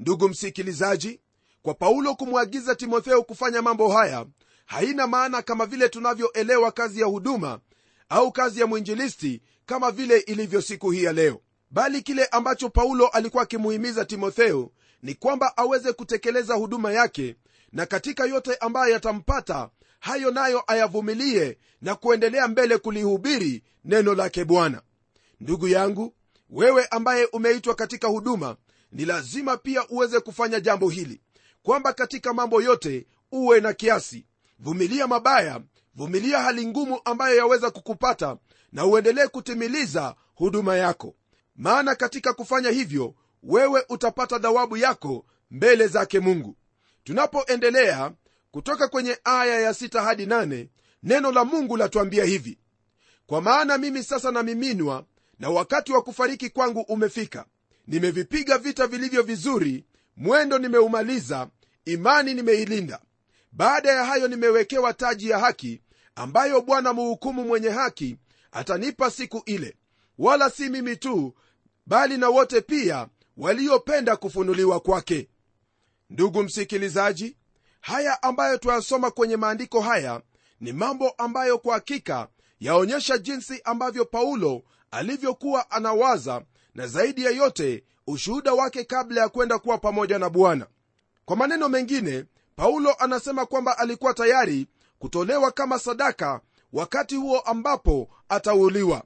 Ndugu 0.00 0.28
msikilizaji 0.28 1.20
kwa 1.62 1.74
paulo 1.74 2.14
kumwagiza 2.14 2.74
timotheo 2.74 3.22
kufanya 3.22 3.62
mambo 3.62 3.88
haya 3.88 4.26
haina 4.66 5.06
maana 5.06 5.42
kama 5.42 5.66
vile 5.66 5.88
tunavyoelewa 5.88 6.72
kazi 6.72 7.00
ya 7.00 7.06
huduma 7.06 7.60
au 8.08 8.32
kazi 8.32 8.60
ya 8.60 8.66
mwinjilisti 8.66 9.42
kama 9.66 9.90
vile 9.90 10.18
ilivyo 10.18 10.62
siku 10.62 10.90
hii 10.90 11.02
ya 11.04 11.12
leo. 11.12 11.40
Bali 11.70 12.02
kile 12.02 12.24
ambacho 12.26 12.68
paulo 12.70 13.06
alikuwa 13.08 13.42
akimuhimiza 13.42 14.04
timotheo 14.04 14.70
ni 15.02 15.14
kwamba 15.14 15.56
aweze 15.56 15.92
kutekeleza 15.92 16.54
huduma 16.54 16.92
yake 16.92 17.36
na 17.72 17.86
katika 17.86 18.24
yote 18.24 18.54
ambayo 18.54 18.92
yatampata 18.92 19.70
hayo 20.00 20.30
nayo 20.30 20.64
ayavumilie 20.66 21.58
na 21.82 21.94
kuendelea 21.94 22.48
mbele 22.48 22.78
kulihubiri 22.78 23.62
neno 23.84 24.14
lake 24.14 24.44
bwana 24.44 24.82
ndugu 25.40 25.68
yangu 25.68 26.14
wewe 26.50 26.86
ambaye 26.86 27.24
umeitwa 27.24 27.74
katika 27.74 28.08
huduma 28.08 28.56
ni 28.92 29.04
lazima 29.04 29.56
pia 29.56 29.88
uweze 29.88 30.20
kufanya 30.20 30.60
jambo 30.60 30.88
hili 30.88 31.20
kwamba 31.62 31.92
katika 31.92 32.32
mambo 32.34 32.62
yote 32.62 33.06
uwe 33.32 33.60
na 33.60 33.72
kiasi. 33.72 34.26
Vumilia 34.58 35.06
mabaya 35.06 35.60
vumilia 35.94 36.40
hali 36.42 36.66
ngumu 36.66 37.00
ambayo 37.04 37.36
yaweza 37.36 37.70
kukupata 37.70 38.36
na 38.72 38.86
uendelee 38.86 39.26
kutimiliza 39.26 40.14
huduma 40.34 40.76
yako. 40.76 41.14
Maana 41.56 41.94
katika 41.94 42.32
kufanya 42.32 42.70
hivyo 42.70 43.14
wewe 43.42 43.84
utapata 43.88 44.38
dhawabu 44.38 44.76
yako 44.76 45.24
mbele 45.50 45.86
zake 45.86 46.20
mungu. 46.20 46.56
Tunapoendelea 47.04 48.12
kutoka 48.50 48.88
kwenye 48.88 49.18
aya 49.24 49.60
ya 49.60 49.70
6 49.72 50.04
hadi 50.04 50.26
8 50.26 50.68
neno 51.02 51.32
la 51.32 51.44
mungu 51.44 51.76
latuambia 51.76 52.24
hivi. 52.24 52.58
Kwa 53.26 53.40
maana 53.42 53.78
mimi 53.78 54.02
sasa 54.02 54.30
namiminwa 54.32 55.04
na 55.38 55.50
wakati 55.50 55.92
wa 55.92 56.02
kufariki 56.02 56.50
kwangu 56.50 56.80
umefika. 56.80 57.44
Nimevipiga 57.86 58.58
vita 58.58 58.86
vilivyo 58.86 59.22
vizuri 59.22 59.84
mwendo 60.16 60.58
nimeumaliza 60.58 61.48
imani 61.84 62.34
nimeilinda. 62.34 63.00
Baada 63.52 63.90
ya 63.92 64.04
hayo 64.04 64.28
nimewekewa 64.28 64.92
taji 64.94 65.28
ya 65.30 65.38
haki 65.38 65.80
ambayo 66.14 66.60
bwana 66.60 66.92
muhukumu 66.92 67.44
mwenye 67.44 67.68
haki 67.68 68.16
atanipa 68.52 69.10
siku 69.10 69.42
ile. 69.46 69.76
Wala 70.18 70.50
si 70.50 70.68
mimi 70.68 70.96
tu 70.96 71.34
bali 71.86 72.16
na 72.18 72.28
wote 72.28 72.60
pia 72.60 73.08
waliopenda 73.36 74.16
kufunuliwa 74.16 74.80
kwake. 74.80 75.28
Ndugu 76.10 76.42
msikilizaji 76.42 77.36
haya 77.80 78.22
ambayo 78.22 78.58
twayasoma 78.58 79.10
kwenye 79.10 79.36
maandiko 79.36 79.80
haya 79.80 80.22
ni 80.60 80.72
mambo 80.72 81.10
ambayo 81.10 81.58
kwa 81.58 81.74
hakika 81.74 82.28
yaonyesha 82.60 83.18
jinsi 83.18 83.60
ambavyo 83.64 84.04
paulo 84.04 84.62
alivyokuwa 84.90 85.70
anawaza 85.70 86.42
na 86.74 86.86
zaidi 86.86 87.24
ya 87.24 87.30
yote 87.30 87.84
ushuhuda 88.06 88.52
wake 88.52 88.84
kabla 88.84 89.20
ya 89.20 89.28
kwenda 89.28 89.58
kuwa 89.58 89.78
pamoja 89.78 90.18
na 90.18 90.30
bwana. 90.30 90.66
Kwa 91.24 91.36
maneno 91.36 91.68
mengine 91.68 92.24
paulo 92.56 92.94
anasema 92.98 93.46
kwamba 93.46 93.78
alikuwa 93.78 94.14
tayari 94.14 94.66
kutolewa 94.98 95.52
kama 95.52 95.78
sadaka 95.78 96.40
wakati 96.72 97.16
huo 97.16 97.40
ambapo 97.40 98.08
atauliwa. 98.28 99.02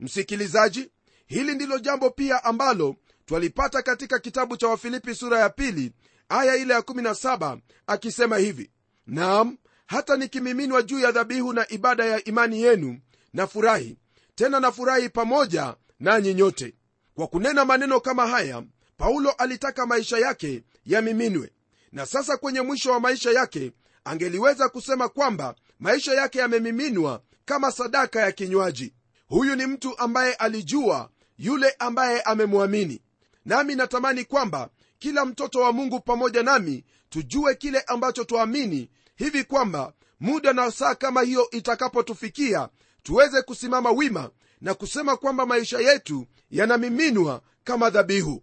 Msikilizaji 0.00 0.90
hili 1.26 1.54
ndilo 1.54 1.78
jambo 1.78 2.10
pia 2.10 2.44
ambalo 2.44 2.96
twalipata 3.26 3.82
katika 3.82 4.18
kitabu 4.18 4.56
cha 4.56 4.68
wafilipi 4.68 5.14
sura 5.14 5.38
ya 5.38 5.48
pili 5.50 5.92
aya 6.28 6.56
ile 6.56 6.74
ya 6.74 6.80
17 6.80 7.58
akisema 7.86 8.36
hivi 8.38 8.70
naam 9.06 9.56
hata 9.86 10.16
nikimiminwa 10.16 10.82
juu 10.82 10.98
ya 11.00 11.12
dhabihu 11.12 11.52
na 11.52 11.68
ibada 11.72 12.04
ya 12.04 12.24
imani 12.24 12.62
yenu 12.62 13.00
na 13.32 13.46
furahi 13.46 13.96
tena 14.34 14.60
nafurahi 14.60 15.08
pamoja 15.08 15.74
nanyi 16.00 16.34
nyote. 16.34 16.74
Kwa 17.14 17.26
kunena 17.26 17.64
maneno 17.64 18.00
kama 18.00 18.26
haya 18.26 18.62
paulo 18.96 19.30
alitaka 19.30 19.86
maisha 19.86 20.18
yake 20.18 20.62
yamiminwe. 20.86 21.52
Na 21.92 22.06
sasa 22.06 22.36
kwenye 22.36 22.60
mwisho 22.60 22.92
wa 22.92 23.00
maisha 23.00 23.30
yake 23.30 23.72
angeliweza 24.04 24.68
kusema 24.68 25.08
kwamba 25.08 25.54
maisha 25.78 26.14
yake 26.14 26.38
yamemiminwa 26.38 27.22
kama 27.44 27.72
sadaka 27.72 28.20
ya 28.20 28.32
kinywaji. 28.32 28.94
Huyu 29.28 29.56
ni 29.56 29.66
mtu 29.66 29.98
ambaye 29.98 30.34
alijua 30.34 31.10
yule 31.38 31.74
ambaye 31.78 32.20
amemwamini. 32.22 33.02
Nami 33.44 33.74
natamani 33.74 34.24
kwamba 34.24 34.70
kila 34.98 35.24
mtoto 35.24 35.60
wa 35.60 35.72
mungu 35.72 36.00
pamoja 36.00 36.42
nami 36.42 36.84
tujue 37.08 37.54
kile 37.54 37.80
ambacho 37.80 38.24
twaamini 38.24 38.90
hivi 39.16 39.44
kwamba 39.44 39.92
muda 40.20 40.52
na 40.52 40.70
saa 40.70 40.94
kama 40.94 41.22
hiyo 41.22 41.50
itakapotufikia 41.50 42.68
tuweze 43.02 43.42
kusimama 43.42 43.90
wima 43.90 44.30
na 44.60 44.74
kusema 44.74 45.16
kwamba 45.16 45.46
maisha 45.46 45.78
yetu 45.78 46.26
yanamiminwa 46.50 47.42
kama 47.64 47.90
dhabihu. 47.90 48.42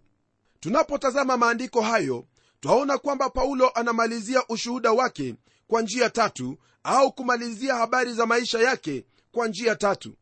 Tunapotazama 0.60 1.36
maandiko 1.36 1.80
hayo 1.82 2.24
twaona 2.60 2.98
kwamba 2.98 3.30
paulo 3.30 3.68
anamalizia 3.74 4.42
ushuhuda 4.48 4.92
wake 4.92 5.34
kwa 5.66 5.82
njia 5.82 6.10
tatu 6.10 6.58
au 6.82 7.12
kumalizia 7.12 7.74
habari 7.74 8.12
za 8.12 8.26
maisha 8.26 8.58
yake 8.58 9.04
kwa 9.32 9.48
njia 9.48 9.76
tatu. 9.76 10.14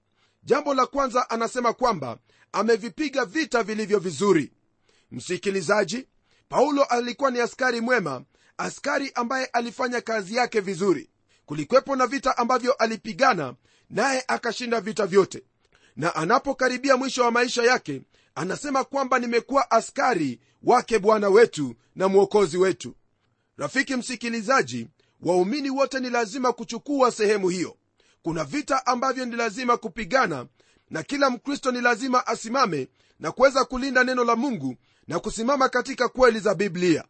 Jambo 0.43 0.75
la 0.75 0.87
kwanza 0.87 1.31
anasema 1.31 1.73
kwamba 1.73 2.19
amevipiga 2.53 3.25
vita 3.25 3.63
vilivyo 3.63 3.99
vizuri. 3.99 4.53
Msikilizaji 5.11 6.07
paulo 6.49 6.85
alikuwa 6.85 7.31
ni 7.31 7.41
askari 7.41 7.81
mwema 7.81 8.25
askari 8.59 9.13
ambaye 9.15 9.47
alifanya 9.47 10.01
kazi 10.01 10.37
yake 10.37 10.61
vizuri. 10.61 11.11
Kulikwepo 11.47 11.97
na 11.97 12.07
vita 12.07 12.39
ambavyo 12.39 12.73
alipigana 12.73 13.55
naye 13.91 14.25
akashinda 14.29 14.81
vita 14.81 15.07
vyote. 15.07 15.43
Na 15.97 16.15
anapokaribia 16.15 16.97
mwisho 16.97 17.23
wa 17.25 17.31
maisha 17.31 17.63
yake 17.63 18.03
anasema 18.35 18.85
kwamba 18.85 19.19
nimekuwa 19.19 19.71
askari 19.71 20.41
wake 20.63 20.99
bwana 20.99 21.29
wetu 21.29 21.75
na 21.97 22.09
mwokozi 22.09 22.59
wetu. 22.59 22.95
Rafiki 23.57 23.97
msikilizaji 23.97 24.87
waumini 25.21 25.71
wote 25.71 26.01
ni 26.01 26.11
lazima 26.11 26.53
kuchukua 26.53 27.11
sehemu 27.11 27.49
hiyo. 27.49 27.77
Kuna 28.23 28.45
vita 28.45 28.87
ambavyo 28.87 29.25
ni 29.25 29.37
lazima 29.37 29.77
kupigana 29.77 30.47
na 30.91 31.03
kila 31.03 31.31
mkristo 31.31 31.73
ni 31.73 31.81
lazima 31.81 32.27
asimame 32.27 32.89
na 33.21 33.33
kuweza 33.33 33.65
kulinda 33.65 34.05
neno 34.05 34.25
la 34.25 34.37
mungu 34.37 34.77
na 35.09 35.19
kusimama 35.21 35.69
katika 35.69 36.09
kweli 36.09 36.41
za 36.41 36.55
biblia. 36.55 37.05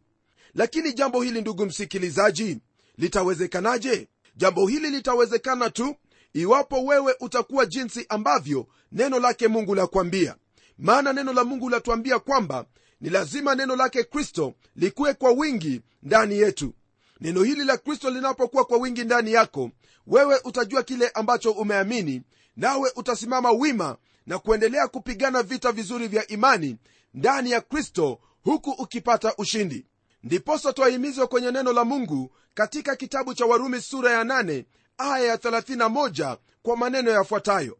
Lakini 0.54 0.92
jambo 0.92 1.22
hili 1.22 1.40
ndugu 1.40 1.66
msikilizaji 1.66 2.58
litawezekanaje? 2.98 4.08
Jambo 4.36 4.66
hili 4.66 4.90
litawezekana 4.90 5.70
tu 5.70 5.96
iwapo 6.40 6.84
wewe 6.84 7.14
utakuwa 7.20 7.66
jinsi 7.66 8.06
ambavyo 8.08 8.66
neno 8.92 9.18
lake 9.18 9.48
mungu 9.48 9.74
lakwambia 9.74 10.36
maana 10.78 11.12
neno 11.12 11.32
la 11.32 11.44
mungu 11.44 11.68
latuambia 11.70 12.18
kwamba 12.18 12.64
ni 13.00 13.10
lazima 13.10 13.54
neno 13.54 13.76
lake 13.76 14.04
kristo 14.04 14.54
likuwe 14.76 15.14
kwa 15.14 15.30
wingi 15.30 15.80
ndani 16.02 16.38
yetu. 16.38 16.74
Neno 17.20 17.42
hili 17.42 17.64
la 17.64 17.76
kristo 17.76 18.10
linapokuwa 18.10 18.64
kwa 18.64 18.78
wingi 18.78 19.04
ndani 19.04 19.32
yako 19.32 19.70
wewe 20.06 20.40
utajua 20.44 20.82
kile 20.82 21.08
ambacho 21.08 21.50
umeamini 21.52 22.22
nawe 22.56 22.92
utasimama 22.96 23.50
wima 23.52 23.96
na 24.26 24.38
kuendelea 24.38 24.88
kupigana 24.88 25.42
vita 25.42 25.72
vizuri 25.72 26.08
vya 26.08 26.26
imani 26.26 26.76
ndani 27.14 27.50
ya 27.50 27.60
kristo 27.60 28.18
huku 28.42 28.70
ukipata 28.70 29.34
ushindi. 29.38 29.86
Ndiposa 30.22 30.72
twahimizwa 30.72 31.26
kwenye 31.26 31.50
neno 31.50 31.72
la 31.72 31.84
mungu 31.84 32.30
katika 32.54 32.96
kitabu 32.96 33.34
cha 33.34 33.46
warumi 33.46 33.80
sura 33.80 34.12
ya 34.12 34.24
8 34.24 34.64
aya 34.98 35.26
ya 35.26 35.36
31 35.36 36.36
kwa 36.62 36.76
maneno 36.76 37.10
yafuatayo. 37.10 37.78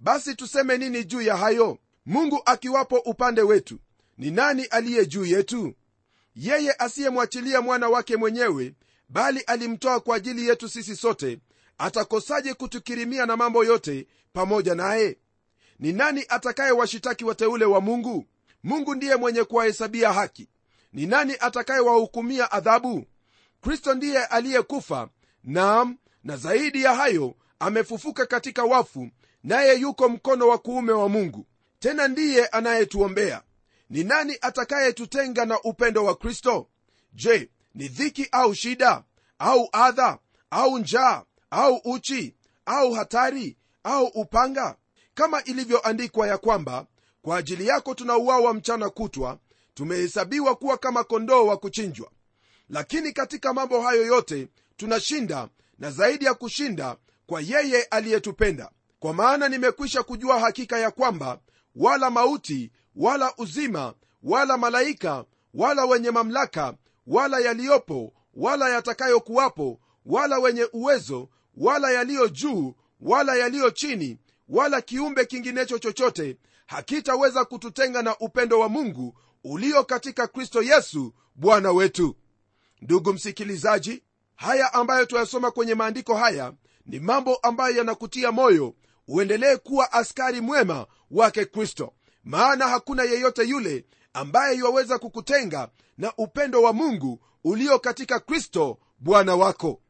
Basi 0.00 0.34
tuseme 0.34 0.78
nini 0.78 1.04
juu 1.04 1.22
ya 1.22 1.36
hayo? 1.36 1.78
Mungu 2.06 2.42
akiwapo 2.46 2.96
upande 2.96 3.42
wetu 3.42 3.78
ni 4.18 4.30
nani 4.30 4.64
aliye 4.64 5.06
juu 5.06 5.24
yetu? 5.24 5.74
Yeye 6.34 6.72
asiyemwachilia 6.78 7.60
mwana 7.60 7.88
wake 7.88 8.16
mwenyewe 8.16 8.74
bali 9.08 9.40
alimtoa 9.40 10.00
kwa 10.00 10.16
ajili 10.16 10.48
yetu 10.48 10.68
sisi 10.68 10.96
sote 10.96 11.38
atakosaje 11.78 12.54
kutukirimia 12.54 13.26
na 13.26 13.36
mambo 13.36 13.64
yote 13.64 14.06
pamoja 14.32 14.74
naye? 14.74 15.18
Ni 15.78 15.92
nani 15.92 16.24
atakayewashitaki 16.28 17.24
wateule 17.24 17.64
wa 17.64 17.80
mungu? 17.80 18.24
Mungu 18.62 18.94
ndiye 18.94 19.16
mwenye 19.16 19.44
kuwahesabia 19.44 20.12
haki. 20.12 20.48
Ni 20.92 21.06
nani 21.06 21.34
atakayewahukumia 21.40 22.52
adhabu? 22.52 23.04
Kristo 23.60 23.94
ndiye 23.94 24.24
aliyekufa 24.24 25.08
naam 25.44 25.96
na 26.24 26.36
zaidi 26.36 26.82
ya 26.82 26.94
hayo 26.94 27.34
amefufuka 27.58 28.26
katika 28.26 28.64
wafu 28.64 29.08
naye 29.44 29.80
yuko 29.80 30.08
mkono 30.08 30.48
wa 30.48 30.58
kuume 30.58 30.92
wa 30.92 31.08
mungu. 31.08 31.46
Tena 31.78 32.08
ndiye 32.08 32.46
anayetuombea. 32.46 33.42
Ni 33.90 34.04
nani 34.04 34.36
atakayetutenga 34.40 35.44
na 35.44 35.60
upendo 35.62 36.04
wa 36.04 36.14
kristo? 36.14 36.68
Je 37.12 37.50
ni 37.74 37.88
dhiki 37.88 38.28
au 38.32 38.54
shida? 38.54 39.04
Au 39.38 39.68
adha? 39.72 40.18
Au 40.50 40.78
njaa? 40.78 41.24
Au 41.50 41.80
uchi? 41.84 42.34
Au 42.66 42.92
hatari? 42.92 43.56
Au 43.84 44.04
upanga? 44.06 44.76
Kama 45.14 45.44
ilivyoandikwa 45.44 46.28
ya 46.28 46.38
kwamba 46.38 46.86
kwa 47.22 47.36
ajili 47.38 47.66
yako 47.66 47.94
tunauawa 47.94 48.54
mchana 48.54 48.90
kutwa 48.90 49.38
tumehesabiwa 49.74 50.56
kuwa 50.56 50.78
kama 50.78 51.04
kondoo 51.04 51.46
wa 51.46 51.56
kuchinjwa. 51.56 52.10
Lakini 52.68 53.12
katika 53.12 53.52
mambo 53.54 53.80
hayo 53.82 54.06
yote 54.06 54.48
tunashinda 54.76 55.48
na 55.78 55.90
zaidi 55.90 56.24
ya 56.24 56.34
kushinda 56.34 56.96
kwa 57.26 57.40
yeye 57.40 57.82
aliyetupenda. 57.82 58.70
Kwa 58.98 59.14
maana 59.14 59.48
nimekwisha 59.48 60.02
kujua 60.02 60.40
hakika 60.40 60.78
ya 60.78 60.90
kwamba 60.90 61.40
wala 61.76 62.10
mauti 62.10 62.72
wala 62.96 63.32
uzima 63.38 63.94
wala 64.22 64.56
malaika 64.56 65.24
wala 65.54 65.84
wenye 65.84 66.10
mamlaka 66.10 66.74
wala 67.06 67.38
yaliyopo 67.40 68.12
wala 68.34 68.68
yatakayokuwapo 68.68 69.80
wala 70.06 70.38
wenye 70.38 70.68
uwezo 70.72 71.28
wala 71.56 71.90
yaliyo 71.90 72.28
juu 72.28 72.74
wala 73.00 73.36
yaliyo 73.36 73.70
chini 73.70 74.18
wala 74.48 74.80
kiumbe 74.80 75.24
kinginecho 75.24 75.78
chochote 75.78 76.36
hakitaweza 76.66 77.44
kututenga 77.44 78.02
na 78.02 78.18
upendo 78.18 78.58
wa 78.60 78.68
mungu 78.68 79.18
ulio 79.44 79.84
katika 79.84 80.26
kristo 80.26 80.62
yesu 80.62 81.14
bwana 81.34 81.72
wetu. 81.72 82.16
Ndugu 82.80 83.12
msikilizaji 83.12 84.02
haya 84.38 84.72
ambayo 84.74 85.06
tuyasoma 85.06 85.50
kwenye 85.50 85.74
maandiko 85.74 86.14
haya 86.16 86.52
ni 86.86 87.00
mambo 87.00 87.36
ambayo 87.36 87.76
yanakutia 87.76 88.32
moyo 88.32 88.74
uendelee 89.08 89.56
kuwa 89.56 89.92
askari 89.92 90.40
mwema 90.40 90.86
wake 91.10 91.44
kristo. 91.44 91.92
Maana 92.24 92.68
hakuna 92.68 93.02
yeyote 93.02 93.42
yule 93.44 93.84
ambaye 94.12 94.56
iwaweza 94.56 94.98
kukutenga 94.98 95.68
na 95.98 96.12
upendo 96.18 96.62
wa 96.62 96.72
mungu 96.72 97.20
ulio 97.44 97.78
katika 97.78 98.20
kristo 98.20 98.78
bwana 98.98 99.36
wako. 99.36 99.80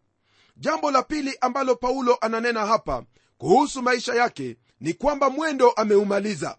Jambo 0.57 0.91
la 0.91 1.03
pili 1.03 1.39
ambalo 1.41 1.77
paulo 1.77 2.19
ananena 2.21 2.67
hapa 2.67 3.05
kuhusu 3.39 3.83
maisha 3.83 4.15
yake 4.15 4.57
ni 4.81 4.95
kwamba 4.95 5.31
mwendo 5.31 5.71
ameumaliza. 5.71 6.57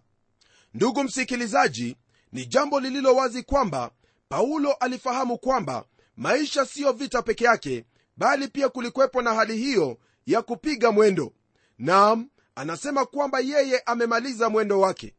Ndugu 0.74 1.04
msikilizaji 1.04 1.96
ni 2.32 2.46
jambo 2.46 2.80
lililo 2.80 3.14
wazi 3.16 3.42
kwamba 3.42 3.90
paulo 4.28 4.72
alifahamu 4.72 5.38
kwamba 5.38 5.84
maisha 6.20 6.66
siyo 6.66 6.92
vita 6.92 7.22
peke 7.22 7.44
yake 7.44 7.84
bali 8.16 8.48
pia 8.48 8.68
kulikwepo 8.68 9.22
na 9.22 9.34
hali 9.34 9.56
hiyo 9.56 9.98
ya 10.26 10.42
kupiga 10.42 10.92
mwendo. 10.92 11.32
Nam 11.78 12.28
anasema 12.54 13.06
kwamba 13.06 13.40
yeye 13.40 13.78
amemaliza 13.86 14.48
mwendo 14.50 14.80
wake. 14.80 15.14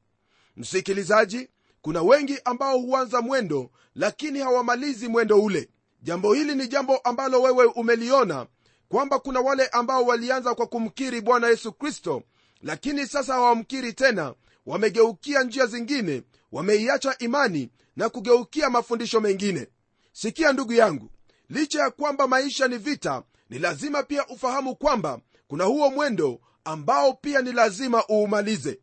Msikilizaji 0.58 1.50
kuna 1.82 2.02
wengi 2.02 2.40
ambao 2.46 2.80
huanza 2.80 3.22
mwendo 3.22 3.70
lakini 3.96 4.40
hawamalizi 4.40 5.08
mwendo 5.08 5.42
ule. 5.42 5.70
Jambo 6.02 6.34
hili 6.34 6.56
ni 6.56 6.68
jambo 6.68 6.98
ambalo 6.98 7.42
wewe 7.42 7.66
umeliona 7.66 8.48
kwamba 8.90 9.20
kuna 9.20 9.40
wale 9.40 9.68
ambao 9.68 10.04
walianza 10.06 10.56
kwa 10.56 10.68
kumkiri 10.68 11.22
bwana 11.22 11.48
yesu 11.48 11.72
kristo 11.74 12.24
lakini 12.62 13.08
sasa 13.08 13.34
hawamkiri 13.34 13.94
tena. 13.94 14.34
Wamegeukia 14.66 15.44
njia 15.44 15.66
zingine 15.66 16.24
wameiacha 16.52 17.18
imani 17.20 17.70
na 17.96 18.10
kugeukia 18.10 18.70
mafundisho 18.70 19.22
mengine 19.22 19.68
sikia 20.12 20.54
ndugu 20.54 20.74
yangu 20.74 21.10
licha 21.50 21.80
ya 21.80 21.90
kwamba 21.90 22.28
maisha 22.28 22.68
ni 22.68 22.78
vita 22.78 23.24
ni 23.50 23.60
lazima 23.60 24.04
pia 24.04 24.28
ufahamu 24.28 24.76
kwamba 24.76 25.20
kuna 25.48 25.64
huo 25.64 25.90
mwendo 25.90 26.40
ambao 26.64 27.14
pia 27.14 27.42
ni 27.42 27.52
lazima 27.52 28.04
uumalize. 28.12 28.80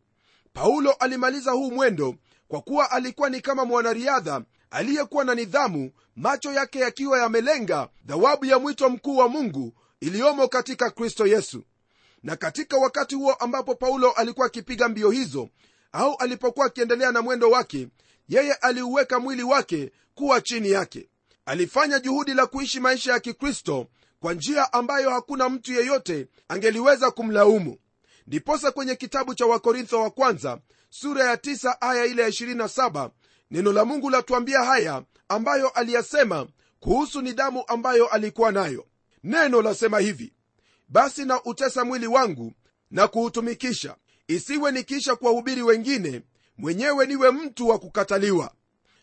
Paulo 0.53 0.91
alimaliza 0.91 1.51
huu 1.51 1.71
mwendo 1.71 2.15
kwa 2.47 2.61
kuwa 2.61 2.91
alikuwa 2.91 3.29
ni 3.29 3.41
kama 3.41 3.65
mwanariadha 3.65 4.41
aliyekuwa 4.71 5.23
na 5.23 5.35
nidhamu 5.35 5.91
macho 6.15 6.53
yake 6.53 6.79
yakiwa 6.79 7.19
yamelenga 7.19 7.89
dhawabu 8.05 8.45
ya 8.45 8.59
mwito 8.59 8.89
mkuu 8.89 9.17
wa 9.17 9.27
mungu 9.29 9.73
iliyomo 9.99 10.47
katika 10.47 10.89
kristo 10.91 11.27
yesu. 11.27 11.63
Na 12.23 12.35
katika 12.35 12.77
wakati 12.77 13.15
huo 13.15 13.33
ambapo 13.33 13.75
paulo 13.75 14.11
alikuwa 14.11 14.45
akipiga 14.47 14.89
mbio 14.89 15.09
hizo 15.11 15.49
au 15.91 16.15
alipokuwa 16.19 16.65
akiendelea 16.65 17.11
na 17.11 17.21
mwendo 17.21 17.49
wake 17.51 17.87
yeye 18.29 18.53
aliuweka 18.53 19.19
mwili 19.19 19.43
wake 19.43 19.91
kuwa 20.15 20.41
chini 20.41 20.69
yake 20.69 21.09
alifanya 21.49 21.99
juhudi 21.99 22.33
la 22.33 22.45
kuishi 22.47 22.79
maisha 22.79 23.11
ya 23.13 23.19
kikristo 23.19 23.87
kwa 24.19 24.33
njia 24.33 24.73
ambayo 24.73 25.09
hakuna 25.09 25.49
mtu 25.49 25.73
yeyote 25.73 26.27
angeliweza 26.47 27.11
kumlaumu. 27.11 27.77
Ndiposa 28.27 28.71
kwenye 28.71 28.95
kitabu 28.95 29.35
cha 29.35 29.45
wakorintho 29.45 30.01
wa 30.01 30.09
kwanza 30.09 30.59
sura 30.89 31.23
ya 31.25 31.35
9 31.35 31.75
aya 31.81 32.05
ile 32.05 32.21
ya 32.21 32.29
27 32.29 33.09
neno 33.51 33.71
la 33.73 33.85
mungu 33.85 34.09
latuambia 34.09 34.63
haya 34.63 35.03
ambayo 35.29 35.69
aliyasema 35.69 36.47
kuhusu 36.79 37.21
nidhamu 37.21 37.63
ambayo 37.67 38.07
alikuwa 38.07 38.51
nayo. 38.51 38.85
Neno 39.23 39.61
lasema 39.61 39.99
hivi 39.99 40.33
basi 40.89 41.25
na 41.25 41.43
utesa 41.43 41.85
mwili 41.85 42.07
wangu 42.07 42.53
na 42.91 43.07
kuutumikisha. 43.07 43.95
Isiwe 44.27 44.71
nikiisha 44.71 45.15
kuwahubiri 45.15 45.61
wengine 45.61 46.21
mwenyewe 46.57 47.05
niwe 47.05 47.31
mtu 47.31 47.67
wa 47.67 47.79
kukataliwa. 47.79 48.51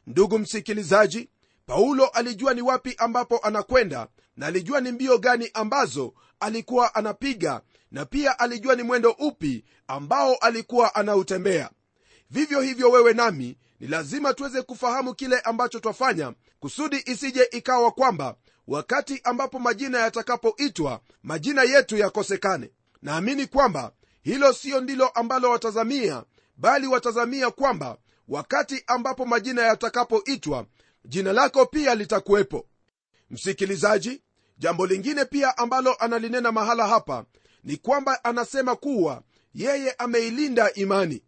Ndugu 0.07 0.39
msikilizaji 0.39 1.29
paulo 1.71 2.07
alijua 2.07 2.55
ni 2.55 2.63
wapi 2.63 2.95
ambapo 2.99 3.39
anakwenda 3.39 4.09
na 4.37 4.47
alijua 4.47 4.81
ni 4.81 4.93
mbio 4.93 5.19
gani 5.19 5.51
ambazo 5.55 6.15
alikuwa 6.41 6.95
anapiga 6.95 7.61
na 7.91 8.05
pia 8.05 8.39
alijua 8.39 8.75
ni 8.75 8.83
mwendo 8.83 9.11
upi 9.11 9.65
ambao 9.89 10.35
alikuwa 10.35 10.95
anautembea. 10.95 11.71
Vivyo 12.31 12.61
hivyo 12.61 12.91
wewe 12.91 13.13
nami 13.13 13.59
ni 13.81 13.87
lazima 13.87 14.35
tuweze 14.35 14.63
kufahamu 14.63 15.15
kile 15.15 15.41
ambacho 15.41 15.81
twafanya 15.81 16.33
kusudi 16.61 17.03
isije 17.07 17.43
ikawa 17.53 17.91
kwamba 17.91 18.37
wakati 18.67 19.21
ambapo 19.25 19.59
majina 19.59 19.99
yatakapoitwa 19.99 21.01
majina 21.23 21.63
yetu 21.63 21.97
yakosekane. 21.97 22.71
Naamini 23.03 23.47
kwamba 23.47 23.93
hilo 24.23 24.53
siyo 24.53 24.81
ndilo 24.81 25.09
ambalo 25.09 25.51
watazamia 25.51 26.25
bali 26.57 26.87
watazamia 26.87 27.51
kwamba 27.51 27.99
wakati 28.29 28.85
ambapo 28.87 29.27
majina 29.27 29.63
yatakapoitwa 29.63 30.67
jina 31.09 31.33
lako 31.33 31.67
pia 31.67 31.95
litakuwepo. 31.95 32.67
Msikilizaji 33.31 34.23
jambo 34.59 34.87
lingine 34.87 35.25
pia 35.25 35.59
ambalo 35.59 35.95
analinena 35.95 36.53
mahala 36.53 36.87
hapa 36.89 37.25
ni 37.65 37.77
kwamba 37.77 38.25
anasema 38.25 38.77
kuwa 38.77 39.23
yeye 39.55 39.93
ameilinda 39.93 40.73
imani. 40.73 41.23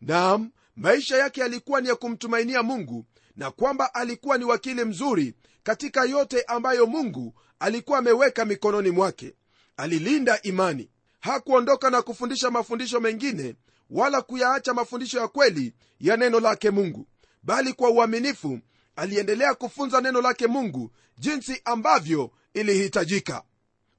Naam 0.00 0.50
maisha 0.76 1.16
yake 1.16 1.40
yalikuwa 1.40 1.80
ni 1.80 1.88
ya 1.88 1.94
kumtumainia 1.96 2.62
mungu 2.62 3.04
na 3.36 3.50
kwamba 3.50 3.94
alikuwa 3.94 4.38
ni 4.38 4.44
wakili 4.44 4.84
mzuri 4.84 5.34
katika 5.62 6.04
yote 6.04 6.42
ambayo 6.42 6.86
mungu 6.86 7.34
alikuwa 7.58 7.98
ameweka 7.98 8.44
mikononi 8.44 8.90
mwake. 8.90 9.34
Alilinda 9.76 10.42
imani. 10.42 10.90
Hakuondoka 11.20 11.90
na 11.90 12.02
kufundisha 12.02 12.50
mafundisho 12.50 13.00
mengine 13.00 13.54
wala 13.90 14.22
kuyaacha 14.22 14.74
mafundisho 14.74 15.18
ya 15.18 15.28
kweli 15.28 15.74
ya 16.00 16.16
neno 16.16 16.40
lake 16.40 16.70
mungu 16.70 17.06
bali 17.42 17.72
kwa 17.72 17.90
uaminifu 17.90 18.58
aliendelea 19.00 19.54
kufunza 19.54 20.00
neno 20.00 20.20
lake 20.20 20.46
mungu 20.46 20.90
jinsi 21.18 21.60
ambavyo 21.64 22.30
ilihitajika. 22.54 23.42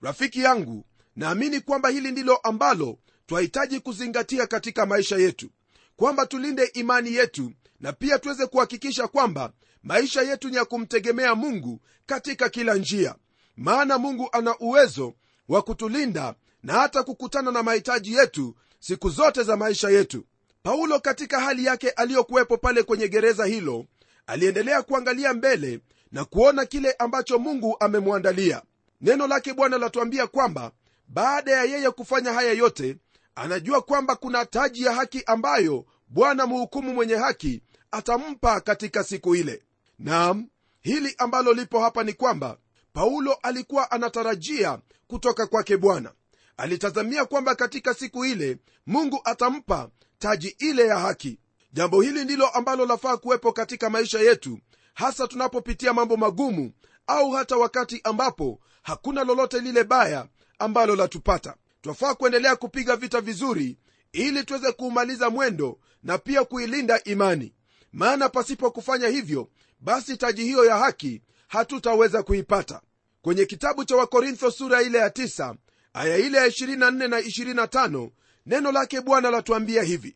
Rafiki 0.01 0.39
yangu 0.41 0.85
naamini 1.15 1.59
kwamba 1.61 1.89
hili 1.89 2.11
ndilo 2.11 2.35
ambalo 2.35 2.97
twahitaji 3.25 3.79
kuzingatia 3.79 4.47
katika 4.47 4.85
maisha 4.85 5.17
yetu 5.17 5.49
kwamba 5.95 6.25
tulinde 6.25 6.65
imani 6.65 7.13
yetu 7.13 7.51
na 7.79 7.93
pia 7.93 8.19
tuweze 8.19 8.45
kuhakikisha 8.45 9.07
kwamba 9.07 9.53
maisha 9.83 10.21
yetu 10.21 10.49
ni 10.49 10.55
ya 10.55 10.65
kumtegemea 10.65 11.35
mungu 11.35 11.81
katika 12.05 12.49
kila 12.49 12.75
njia. 12.75 13.15
Maana 13.57 13.97
mungu 13.97 14.29
ana 14.31 14.57
uwezo 14.59 15.13
wa 15.49 15.61
kutulinda 15.61 16.35
na 16.63 16.73
hata 16.73 17.03
kukutana 17.03 17.51
na 17.51 17.63
mahitaji 17.63 18.13
yetu 18.13 18.55
siku 18.79 19.09
zote 19.09 19.43
za 19.43 19.57
maisha 19.57 19.89
yetu. 19.89 20.25
Paulo 20.63 20.99
katika 20.99 21.39
hali 21.39 21.65
yake 21.65 21.89
aliyokuwepo 21.89 22.57
pale 22.57 22.83
kwenye 22.83 23.07
gereza 23.07 23.45
hilo 23.45 23.85
aliendelea 24.31 24.81
kuangalia 24.81 25.33
mbele 25.33 25.79
na 26.11 26.25
kuona 26.25 26.65
kile 26.65 26.91
ambacho 26.91 27.39
mungu 27.39 27.77
amemwandalia. 27.79 28.61
Neno 29.01 29.27
lake 29.27 29.53
bwana 29.53 29.77
latuambia 29.77 30.27
kwamba 30.27 30.71
baada 31.07 31.51
ya 31.51 31.63
yeye 31.63 31.91
kufanya 31.91 32.33
haya 32.33 32.51
yote 32.53 32.97
anajua 33.35 33.81
kwamba 33.81 34.15
kuna 34.15 34.45
taji 34.45 34.83
ya 34.83 34.93
haki 34.93 35.23
ambayo 35.25 35.85
bwana 36.07 36.47
mhukumu 36.47 36.93
mwenye 36.93 37.15
haki 37.15 37.61
atampa 37.91 38.61
katika 38.61 39.03
siku 39.03 39.35
ile. 39.35 39.63
Nam 39.99 40.47
hili 40.81 41.15
ambalo 41.17 41.53
lipo 41.53 41.79
hapa 41.81 42.03
ni 42.03 42.13
kwamba 42.13 42.57
paulo 42.93 43.33
alikuwa 43.33 43.91
anatarajia 43.91 44.79
kutoka 45.07 45.47
kwake 45.47 45.77
bwana. 45.77 46.11
Alitazamia 46.57 47.25
kwamba 47.25 47.55
katika 47.55 47.93
siku 47.93 48.25
ile 48.25 48.57
mungu 48.87 49.21
atampa 49.23 49.89
taji 50.19 50.55
ile 50.59 50.87
ya 50.87 50.99
haki 50.99 51.39
jambo 51.73 52.01
hili 52.01 52.23
ndilo 52.23 52.47
ambalo 52.47 52.85
lafaa 52.85 53.17
kuwepo 53.17 53.53
katika 53.53 53.89
maisha 53.89 54.19
yetu 54.19 54.59
hasa 54.93 55.27
tunapopitia 55.27 55.93
mambo 55.93 56.17
magumu 56.17 56.71
au 57.07 57.31
hata 57.31 57.57
wakati 57.57 58.01
ambapo 58.03 58.59
hakuna 58.81 59.23
lolote 59.23 59.59
lile 59.59 59.83
baya 59.83 60.27
ambalo 60.59 60.95
latupata. 60.95 61.55
Twafaa 61.81 62.13
kuendelea 62.13 62.55
kupiga 62.55 62.95
vita 62.95 63.21
vizuri 63.21 63.77
ili 64.11 64.43
tuweze 64.43 64.71
kuumaliza 64.71 65.29
mwendo 65.29 65.79
na 66.03 66.17
pia 66.17 66.43
kuilinda 66.43 67.03
imani. 67.03 67.53
Maana 67.93 68.29
pasipo 68.29 68.71
kufanya 68.71 69.07
hivyo 69.07 69.49
basi 69.79 70.17
taji 70.17 70.43
hiyo 70.43 70.65
ya 70.65 70.77
haki 70.77 71.21
hatutaweza 71.47 72.23
kuipata. 72.23 72.81
Kwenye 73.21 73.45
kitabu 73.45 73.85
cha 73.85 73.95
wakorintho 73.95 74.51
sura 74.51 74.81
ile 74.81 74.97
ya 74.97 75.07
9 75.09 75.55
aya 75.93 76.17
ile 76.17 76.37
ya 76.37 76.47
24 76.47 77.07
na 77.07 77.19
25 77.21 78.09
neno 78.45 78.71
lake 78.71 79.01
bwana 79.01 79.31
latuambia 79.31 79.83
hivi. 79.83 80.15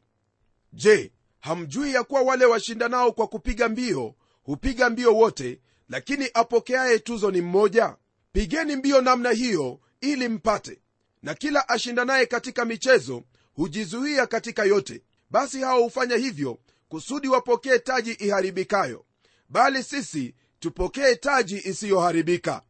Je 0.73 1.11
hamjui 1.49 1.93
ya 1.93 2.03
kuwa 2.03 2.21
wale 2.21 2.45
washindanao 2.45 3.11
kwa 3.11 3.27
kupiga 3.27 3.69
mbio 3.69 4.15
hupiga 4.43 4.89
mbio 4.89 5.15
wote 5.15 5.59
lakini 5.89 6.29
apokeaye 6.33 6.99
tuzo 6.99 7.31
ni 7.31 7.41
mmoja? 7.41 7.95
Pigeni 8.31 8.75
mbio 8.75 9.01
namna 9.01 9.31
hiyo 9.31 9.79
ili 10.01 10.29
mpate. 10.29 10.81
Na 11.21 11.33
kila 11.33 11.69
ashindanaye 11.69 12.25
katika 12.25 12.65
michezo 12.65 13.23
hujizuia 13.53 14.27
katika 14.27 14.63
yote. 14.63 15.01
Basi 15.29 15.61
hao 15.61 15.83
hufanya 15.83 16.15
hivyo 16.15 16.59
kusudi 16.89 17.27
wapokee 17.27 17.79
taji 17.79 18.11
iharibikayo. 18.11 19.05
Bali 19.49 19.83
sisi 19.83 20.35
tupokee 20.59 21.15
taji 21.15 21.57
isiyoharibika. 21.65 22.61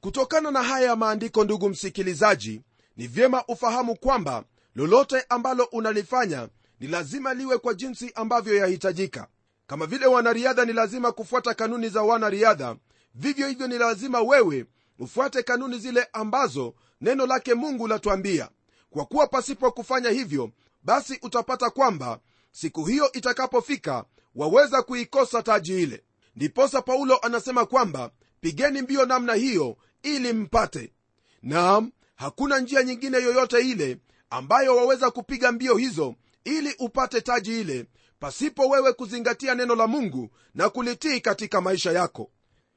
Kutokana 0.00 0.50
na 0.50 0.62
haya 0.62 0.86
ya 0.86 0.96
maandiko 0.96 1.44
ndugu 1.44 1.68
msikilizaji 1.68 2.62
ni 2.96 3.06
vyema 3.06 3.44
ufahamu 3.48 3.96
kwamba 3.96 4.44
lolote 4.74 5.24
ambalo 5.28 5.64
unalifanya 5.64 6.48
ni 6.80 6.86
lazima 6.88 7.34
liwe 7.34 7.58
kwa 7.58 7.74
jinsi 7.74 8.12
ambavyo 8.14 8.56
yahitajika. 8.56 9.28
Kama 9.66 9.86
vile 9.86 10.06
wanariadha 10.06 10.64
ni 10.64 10.72
lazima 10.72 11.12
kufuata 11.12 11.54
kanuni 11.54 11.88
za 11.88 12.02
wanariadha 12.02 12.76
vivyo 13.14 13.48
hivyo 13.48 13.66
ni 13.66 13.78
lazima 13.78 14.20
wewe 14.22 14.66
ufuate 14.98 15.42
kanuni 15.42 15.78
zile 15.78 16.08
ambazo 16.12 16.74
neno 17.00 17.26
lake 17.26 17.54
mungu 17.54 17.88
latuambia. 17.88 18.48
Kwa 18.90 19.06
kuwa 19.06 19.26
pasipo 19.26 19.70
kufanya 19.72 20.10
hivyo 20.10 20.50
basi 20.82 21.18
utapata 21.22 21.70
kwamba 21.70 22.20
siku 22.52 22.84
hiyo 22.84 23.12
itakapofika 23.12 24.04
waweza 24.34 24.82
kuikosa 24.82 25.42
taji 25.42 25.82
ile. 25.82 26.04
Ndiposa 26.36 26.82
paulo 26.82 27.18
anasema 27.22 27.66
kwamba 27.66 28.10
pigeni 28.40 28.82
mbio 28.82 29.06
namna 29.06 29.34
hiyo 29.34 29.76
ili 30.02 30.32
mpate. 30.32 30.92
Naam 31.42 31.92
hakuna 32.14 32.58
njia 32.58 32.82
nyingine 32.82 33.16
yoyote 33.16 33.58
ile 33.60 33.98
ambayo 34.30 34.76
waweza 34.76 35.10
kupiga 35.10 35.52
mbio 35.52 35.76
hizo 35.76 36.14
ili 36.46 36.74
upate 36.78 37.20
taji 37.20 37.60
ile 37.60 37.86
pasipo 38.18 38.68
wewe 38.68 38.92
kuzingatia 38.92 39.54
neno 39.54 39.74
la 39.74 39.86
mungu 39.86 40.30
na 40.54 40.70
kulitii 40.70 41.20
katika 41.20 41.60
maisha 41.60 41.92
yako. 41.92 42.30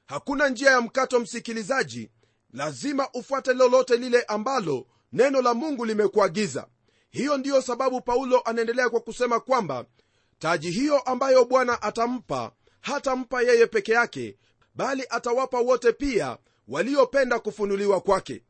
Hakuna 0.05 0.49
njia 0.49 0.71
ya 0.71 0.81
mkato 0.81 1.19
msikilizaji. 1.19 2.09
Lazima 2.53 3.09
ufuate 3.13 3.53
lolote 3.53 3.97
lile 3.97 4.21
ambalo 4.23 4.87
neno 5.13 5.41
la 5.41 5.53
mungu 5.53 5.85
limekuagiza. 5.85 6.67
Hiyo 7.09 7.37
ndiyo 7.37 7.61
sababu 7.61 8.01
paulo 8.01 8.41
anaendelea 8.41 8.89
kwa 8.89 8.99
kusema 8.99 9.39
kwamba 9.39 9.85
taji 10.39 10.71
hiyo 10.71 10.99
ambayo 10.99 11.45
bwana 11.45 11.81
atampa 11.81 12.51
hatampa 12.81 13.41
yeye 13.41 13.67
peke 13.67 13.91
yake 13.91 14.37
bali 14.75 15.03
atawapa 15.09 15.59
wote 15.59 15.91
pia 15.93 16.37
waliopenda 16.67 17.39
kufunuliwa 17.39 18.01
kwake. 18.01 18.43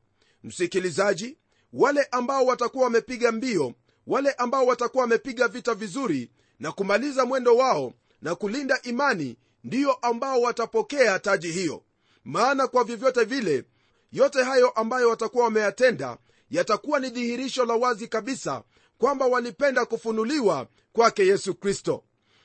Msikilizaji 0.43 1.38
wale 1.73 2.08
ambao 2.12 2.45
watakuwa 2.45 2.84
wamepiga 2.84 3.32
mbio 3.32 3.73
wale 4.10 4.32
ambao 4.32 4.65
watakuwa 4.65 5.02
wamepiga 5.02 5.48
vita 5.48 5.74
vizuri 5.74 6.32
na 6.60 6.72
kumaliza 6.72 7.26
mwendo 7.26 7.56
wao 7.56 7.93
na 8.22 8.36
kulinda 8.36 8.82
imani 8.82 9.38
ndiyo 9.63 9.93
ambao 9.93 10.41
watapokea 10.41 11.19
taji 11.19 11.52
hiyo. 11.52 11.84
Maana 12.26 12.67
kwa 12.67 12.84
vyovyote 12.84 13.24
vile 13.24 13.63
yote 14.12 14.43
hayo 14.43 14.69
ambayo 14.69 15.10
watakuwa 15.10 15.43
wameyatenda 15.43 16.17
yatakuwa 16.50 17.00
ni 17.00 17.10
dhihirisho 17.10 17.65
la 17.65 17.74
wazi 17.74 18.08
kabisa 18.08 18.63
kwamba 18.98 19.26
walipenda 19.26 19.86
kufunuliwa 19.86 20.67
kwake 20.93 21.28
yesu 21.28 21.56
kristo. 21.56 22.04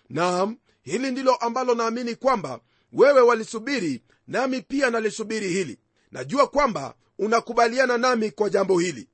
Naam 0.08 0.56
hili 0.82 1.10
ndilo 1.10 1.34
ambalo 1.34 1.74
naamini 1.74 2.14
kwamba 2.14 2.60
wewe 2.92 3.20
walisubiri 3.20 4.02
nami 4.26 4.60
pia 4.62 4.90
nalisubiri 4.90 5.48
hili. 5.48 5.78
Najua 6.12 6.46
kwamba 6.46 6.94
unakubaliana 7.18 7.98
nami 7.98 8.30
kwa 8.30 8.50
jambo 8.50 8.78
hili. 8.78 9.08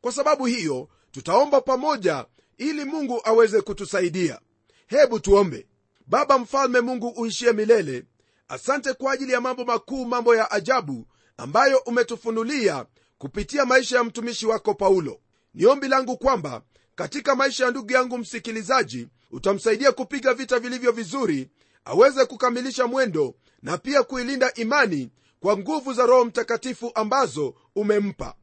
Kwa 0.00 0.12
sababu 0.12 0.46
hiyo 0.46 0.88
tutaomba 1.12 1.60
pamoja 1.60 2.26
ili 2.58 2.84
mungu 2.84 3.20
aweze 3.24 3.60
kutusaidia. 3.60 4.40
Hebu 4.86 5.20
tuombe. 5.20 5.66
Baba 6.06 6.38
mfalme 6.38 6.80
mungu 6.80 7.08
uishie 7.08 7.52
milele 7.52 8.04
asante 8.48 8.92
kwa 8.92 9.12
ajili 9.12 9.32
ya 9.32 9.40
mambo 9.40 9.64
makuu 9.64 10.04
mambo 10.06 10.36
ya 10.36 10.50
ajabu 10.50 11.06
ambayo 11.36 11.78
umetufunulia 11.78 12.86
kupitia 13.18 13.64
maisha 13.66 13.96
ya 13.96 14.04
mtumishi 14.04 14.46
wako 14.46 14.74
paulo. 14.74 15.20
Ni 15.54 15.66
ombi 15.66 15.88
langu 15.88 16.16
kwamba 16.16 16.62
katika 16.94 17.34
maisha 17.34 17.64
ya 17.64 17.70
ndugu 17.70 17.92
yangu 17.92 18.18
msikilizaji 18.18 19.08
utamsaidia 19.30 19.92
kupiga 19.92 20.34
vita 20.34 20.58
vilivyo 20.58 20.92
vizuri 20.92 21.50
aweze 21.84 22.24
kukamilisha 22.24 22.86
mwendo 22.86 23.34
na 23.62 23.78
pia 23.78 24.02
kuilinda 24.02 24.54
imani 24.54 25.10
kwa 25.40 25.58
nguvu 25.58 25.92
za 25.92 26.06
roho 26.06 26.24
mtakatifu 26.24 26.92
ambazo 26.94 27.54
umempa. 27.76 28.34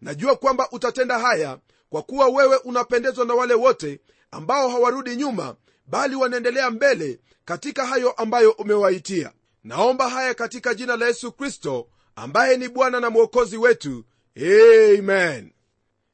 Najua 0.00 0.36
kwamba 0.36 0.68
utatenda 0.72 1.18
haya 1.18 1.58
kwa 1.94 2.02
kuwa 2.02 2.28
wewe 2.28 2.56
unapendezwa 2.56 3.24
na 3.24 3.34
wale 3.34 3.54
wote 3.54 4.00
ambao 4.30 4.68
hawarudi 4.68 5.16
nyuma 5.16 5.56
bali 5.86 6.14
wanaendelea 6.16 6.70
mbele 6.70 7.18
katika 7.44 7.86
hayo 7.86 8.10
ambayo 8.12 8.50
umewaitia. 8.50 9.32
Naomba 9.64 10.08
haya 10.08 10.34
katika 10.34 10.74
jina 10.74 10.96
la 10.96 11.06
yesu 11.06 11.32
kristo 11.32 11.88
ambaye 12.16 12.56
ni 12.56 12.68
bwana 12.68 13.00
na 13.00 13.10
mwokozi 13.10 13.56
wetu. 13.56 14.04
Amen. 14.36 15.52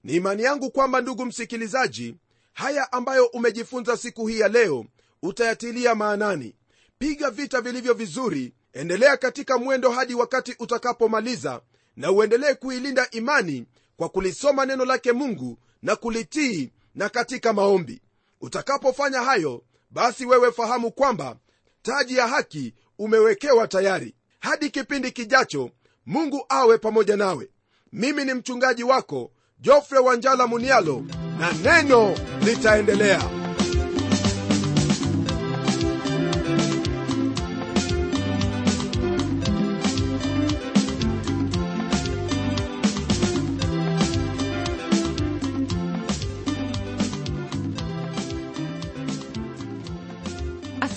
Ni 0.05 0.13
imani 0.15 0.43
yangu 0.43 0.71
kwamba 0.71 1.01
ndugu 1.01 1.27
msikilizaji 1.27 2.15
haya 2.53 2.93
ambayo 2.93 3.27
umejifunza 3.27 3.97
siku 3.97 4.27
hii 4.27 4.39
ya 4.41 4.49
leo 4.49 4.85
utayatilia 5.23 5.95
maanani. 5.95 6.55
Piga 6.99 7.31
vita 7.31 7.61
vilivyo 7.61 7.95
vizuri 7.95 8.53
endelea 8.73 9.17
katika 9.17 9.59
mwendo 9.59 9.91
hadi 9.91 10.15
wakati 10.15 10.57
utakapomaliza 10.59 11.61
na 11.97 12.13
uendelee 12.13 12.55
kuilinda 12.55 13.09
imani 13.11 13.67
kwa 13.97 14.09
kulisoma 14.09 14.67
neno 14.67 14.85
lake 14.85 15.13
mungu 15.13 15.59
na 15.83 15.97
kulitii 15.97 16.73
na 16.95 17.09
katika 17.09 17.53
maombi. 17.53 18.03
Utakapofanya 18.41 19.21
hayo 19.21 19.63
basi 19.91 20.27
wewe 20.27 20.53
fahamu 20.53 20.93
kwamba 20.93 21.37
taji 21.83 22.17
ya 22.17 22.29
haki 22.29 22.75
umewekewa 22.99 23.69
tayari. 23.69 24.15
Hadi 24.41 24.71
kipindi 24.71 25.11
kijacho 25.11 25.71
mungu 26.07 26.45
awe 26.49 26.79
pamoja 26.79 27.17
nawe. 27.17 27.51
Mimi 27.93 28.25
ni 28.25 28.35
mchungaji 28.35 28.85
wako 28.85 29.31
jofre 29.59 29.99
wanjala 29.99 30.47
munialo 30.47 31.05
na 31.39 31.53
neno 31.53 32.17
litaendelea 32.45 33.40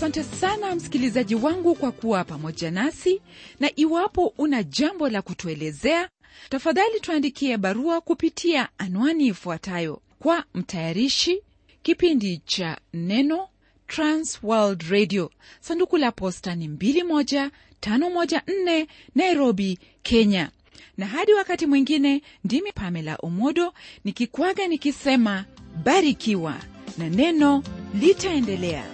asante 0.04 0.24
sana 0.24 0.76
msikilizaji 0.76 1.36
wangu 1.36 1.76
kwa 1.76 1.92
kuwa 1.92 2.24
pamoja 2.24 2.72
nasi 2.72 3.22
na 3.60 3.72
iwapo 3.76 4.34
una 4.38 4.64
jambo 4.64 5.10
la 5.10 5.22
kutuelezea 5.22 6.10
tafadhali 6.50 7.00
tuandikie 7.00 7.58
barua 7.58 8.02
kupitia 8.02 8.70
anwani 8.78 9.28
ifuatayo 9.28 10.02
kwa 10.20 10.44
mtayarishi 10.54 11.42
kipindi 11.84 12.38
cha 12.38 12.78
neno 12.94 13.48
transworld 13.88 14.82
radio. 14.82 15.32
Sanduku 15.60 15.98
la 15.98 16.12
posta 16.12 16.56
ni 16.56 16.68
21514 16.68 18.88
nairobi 19.16 19.80
kenya. 20.02 20.50
Na 20.98 21.06
hadi 21.06 21.34
wakati 21.34 21.66
mwingine 21.66 22.22
ndimi 22.44 22.72
pamela 22.72 23.16
omodo 23.16 23.74
nikikwaga 24.06 24.68
nikisema 24.68 25.46
barikiwa 25.84 26.58
na 26.98 27.10
neno 27.10 27.64
litaendelea 28.00 28.86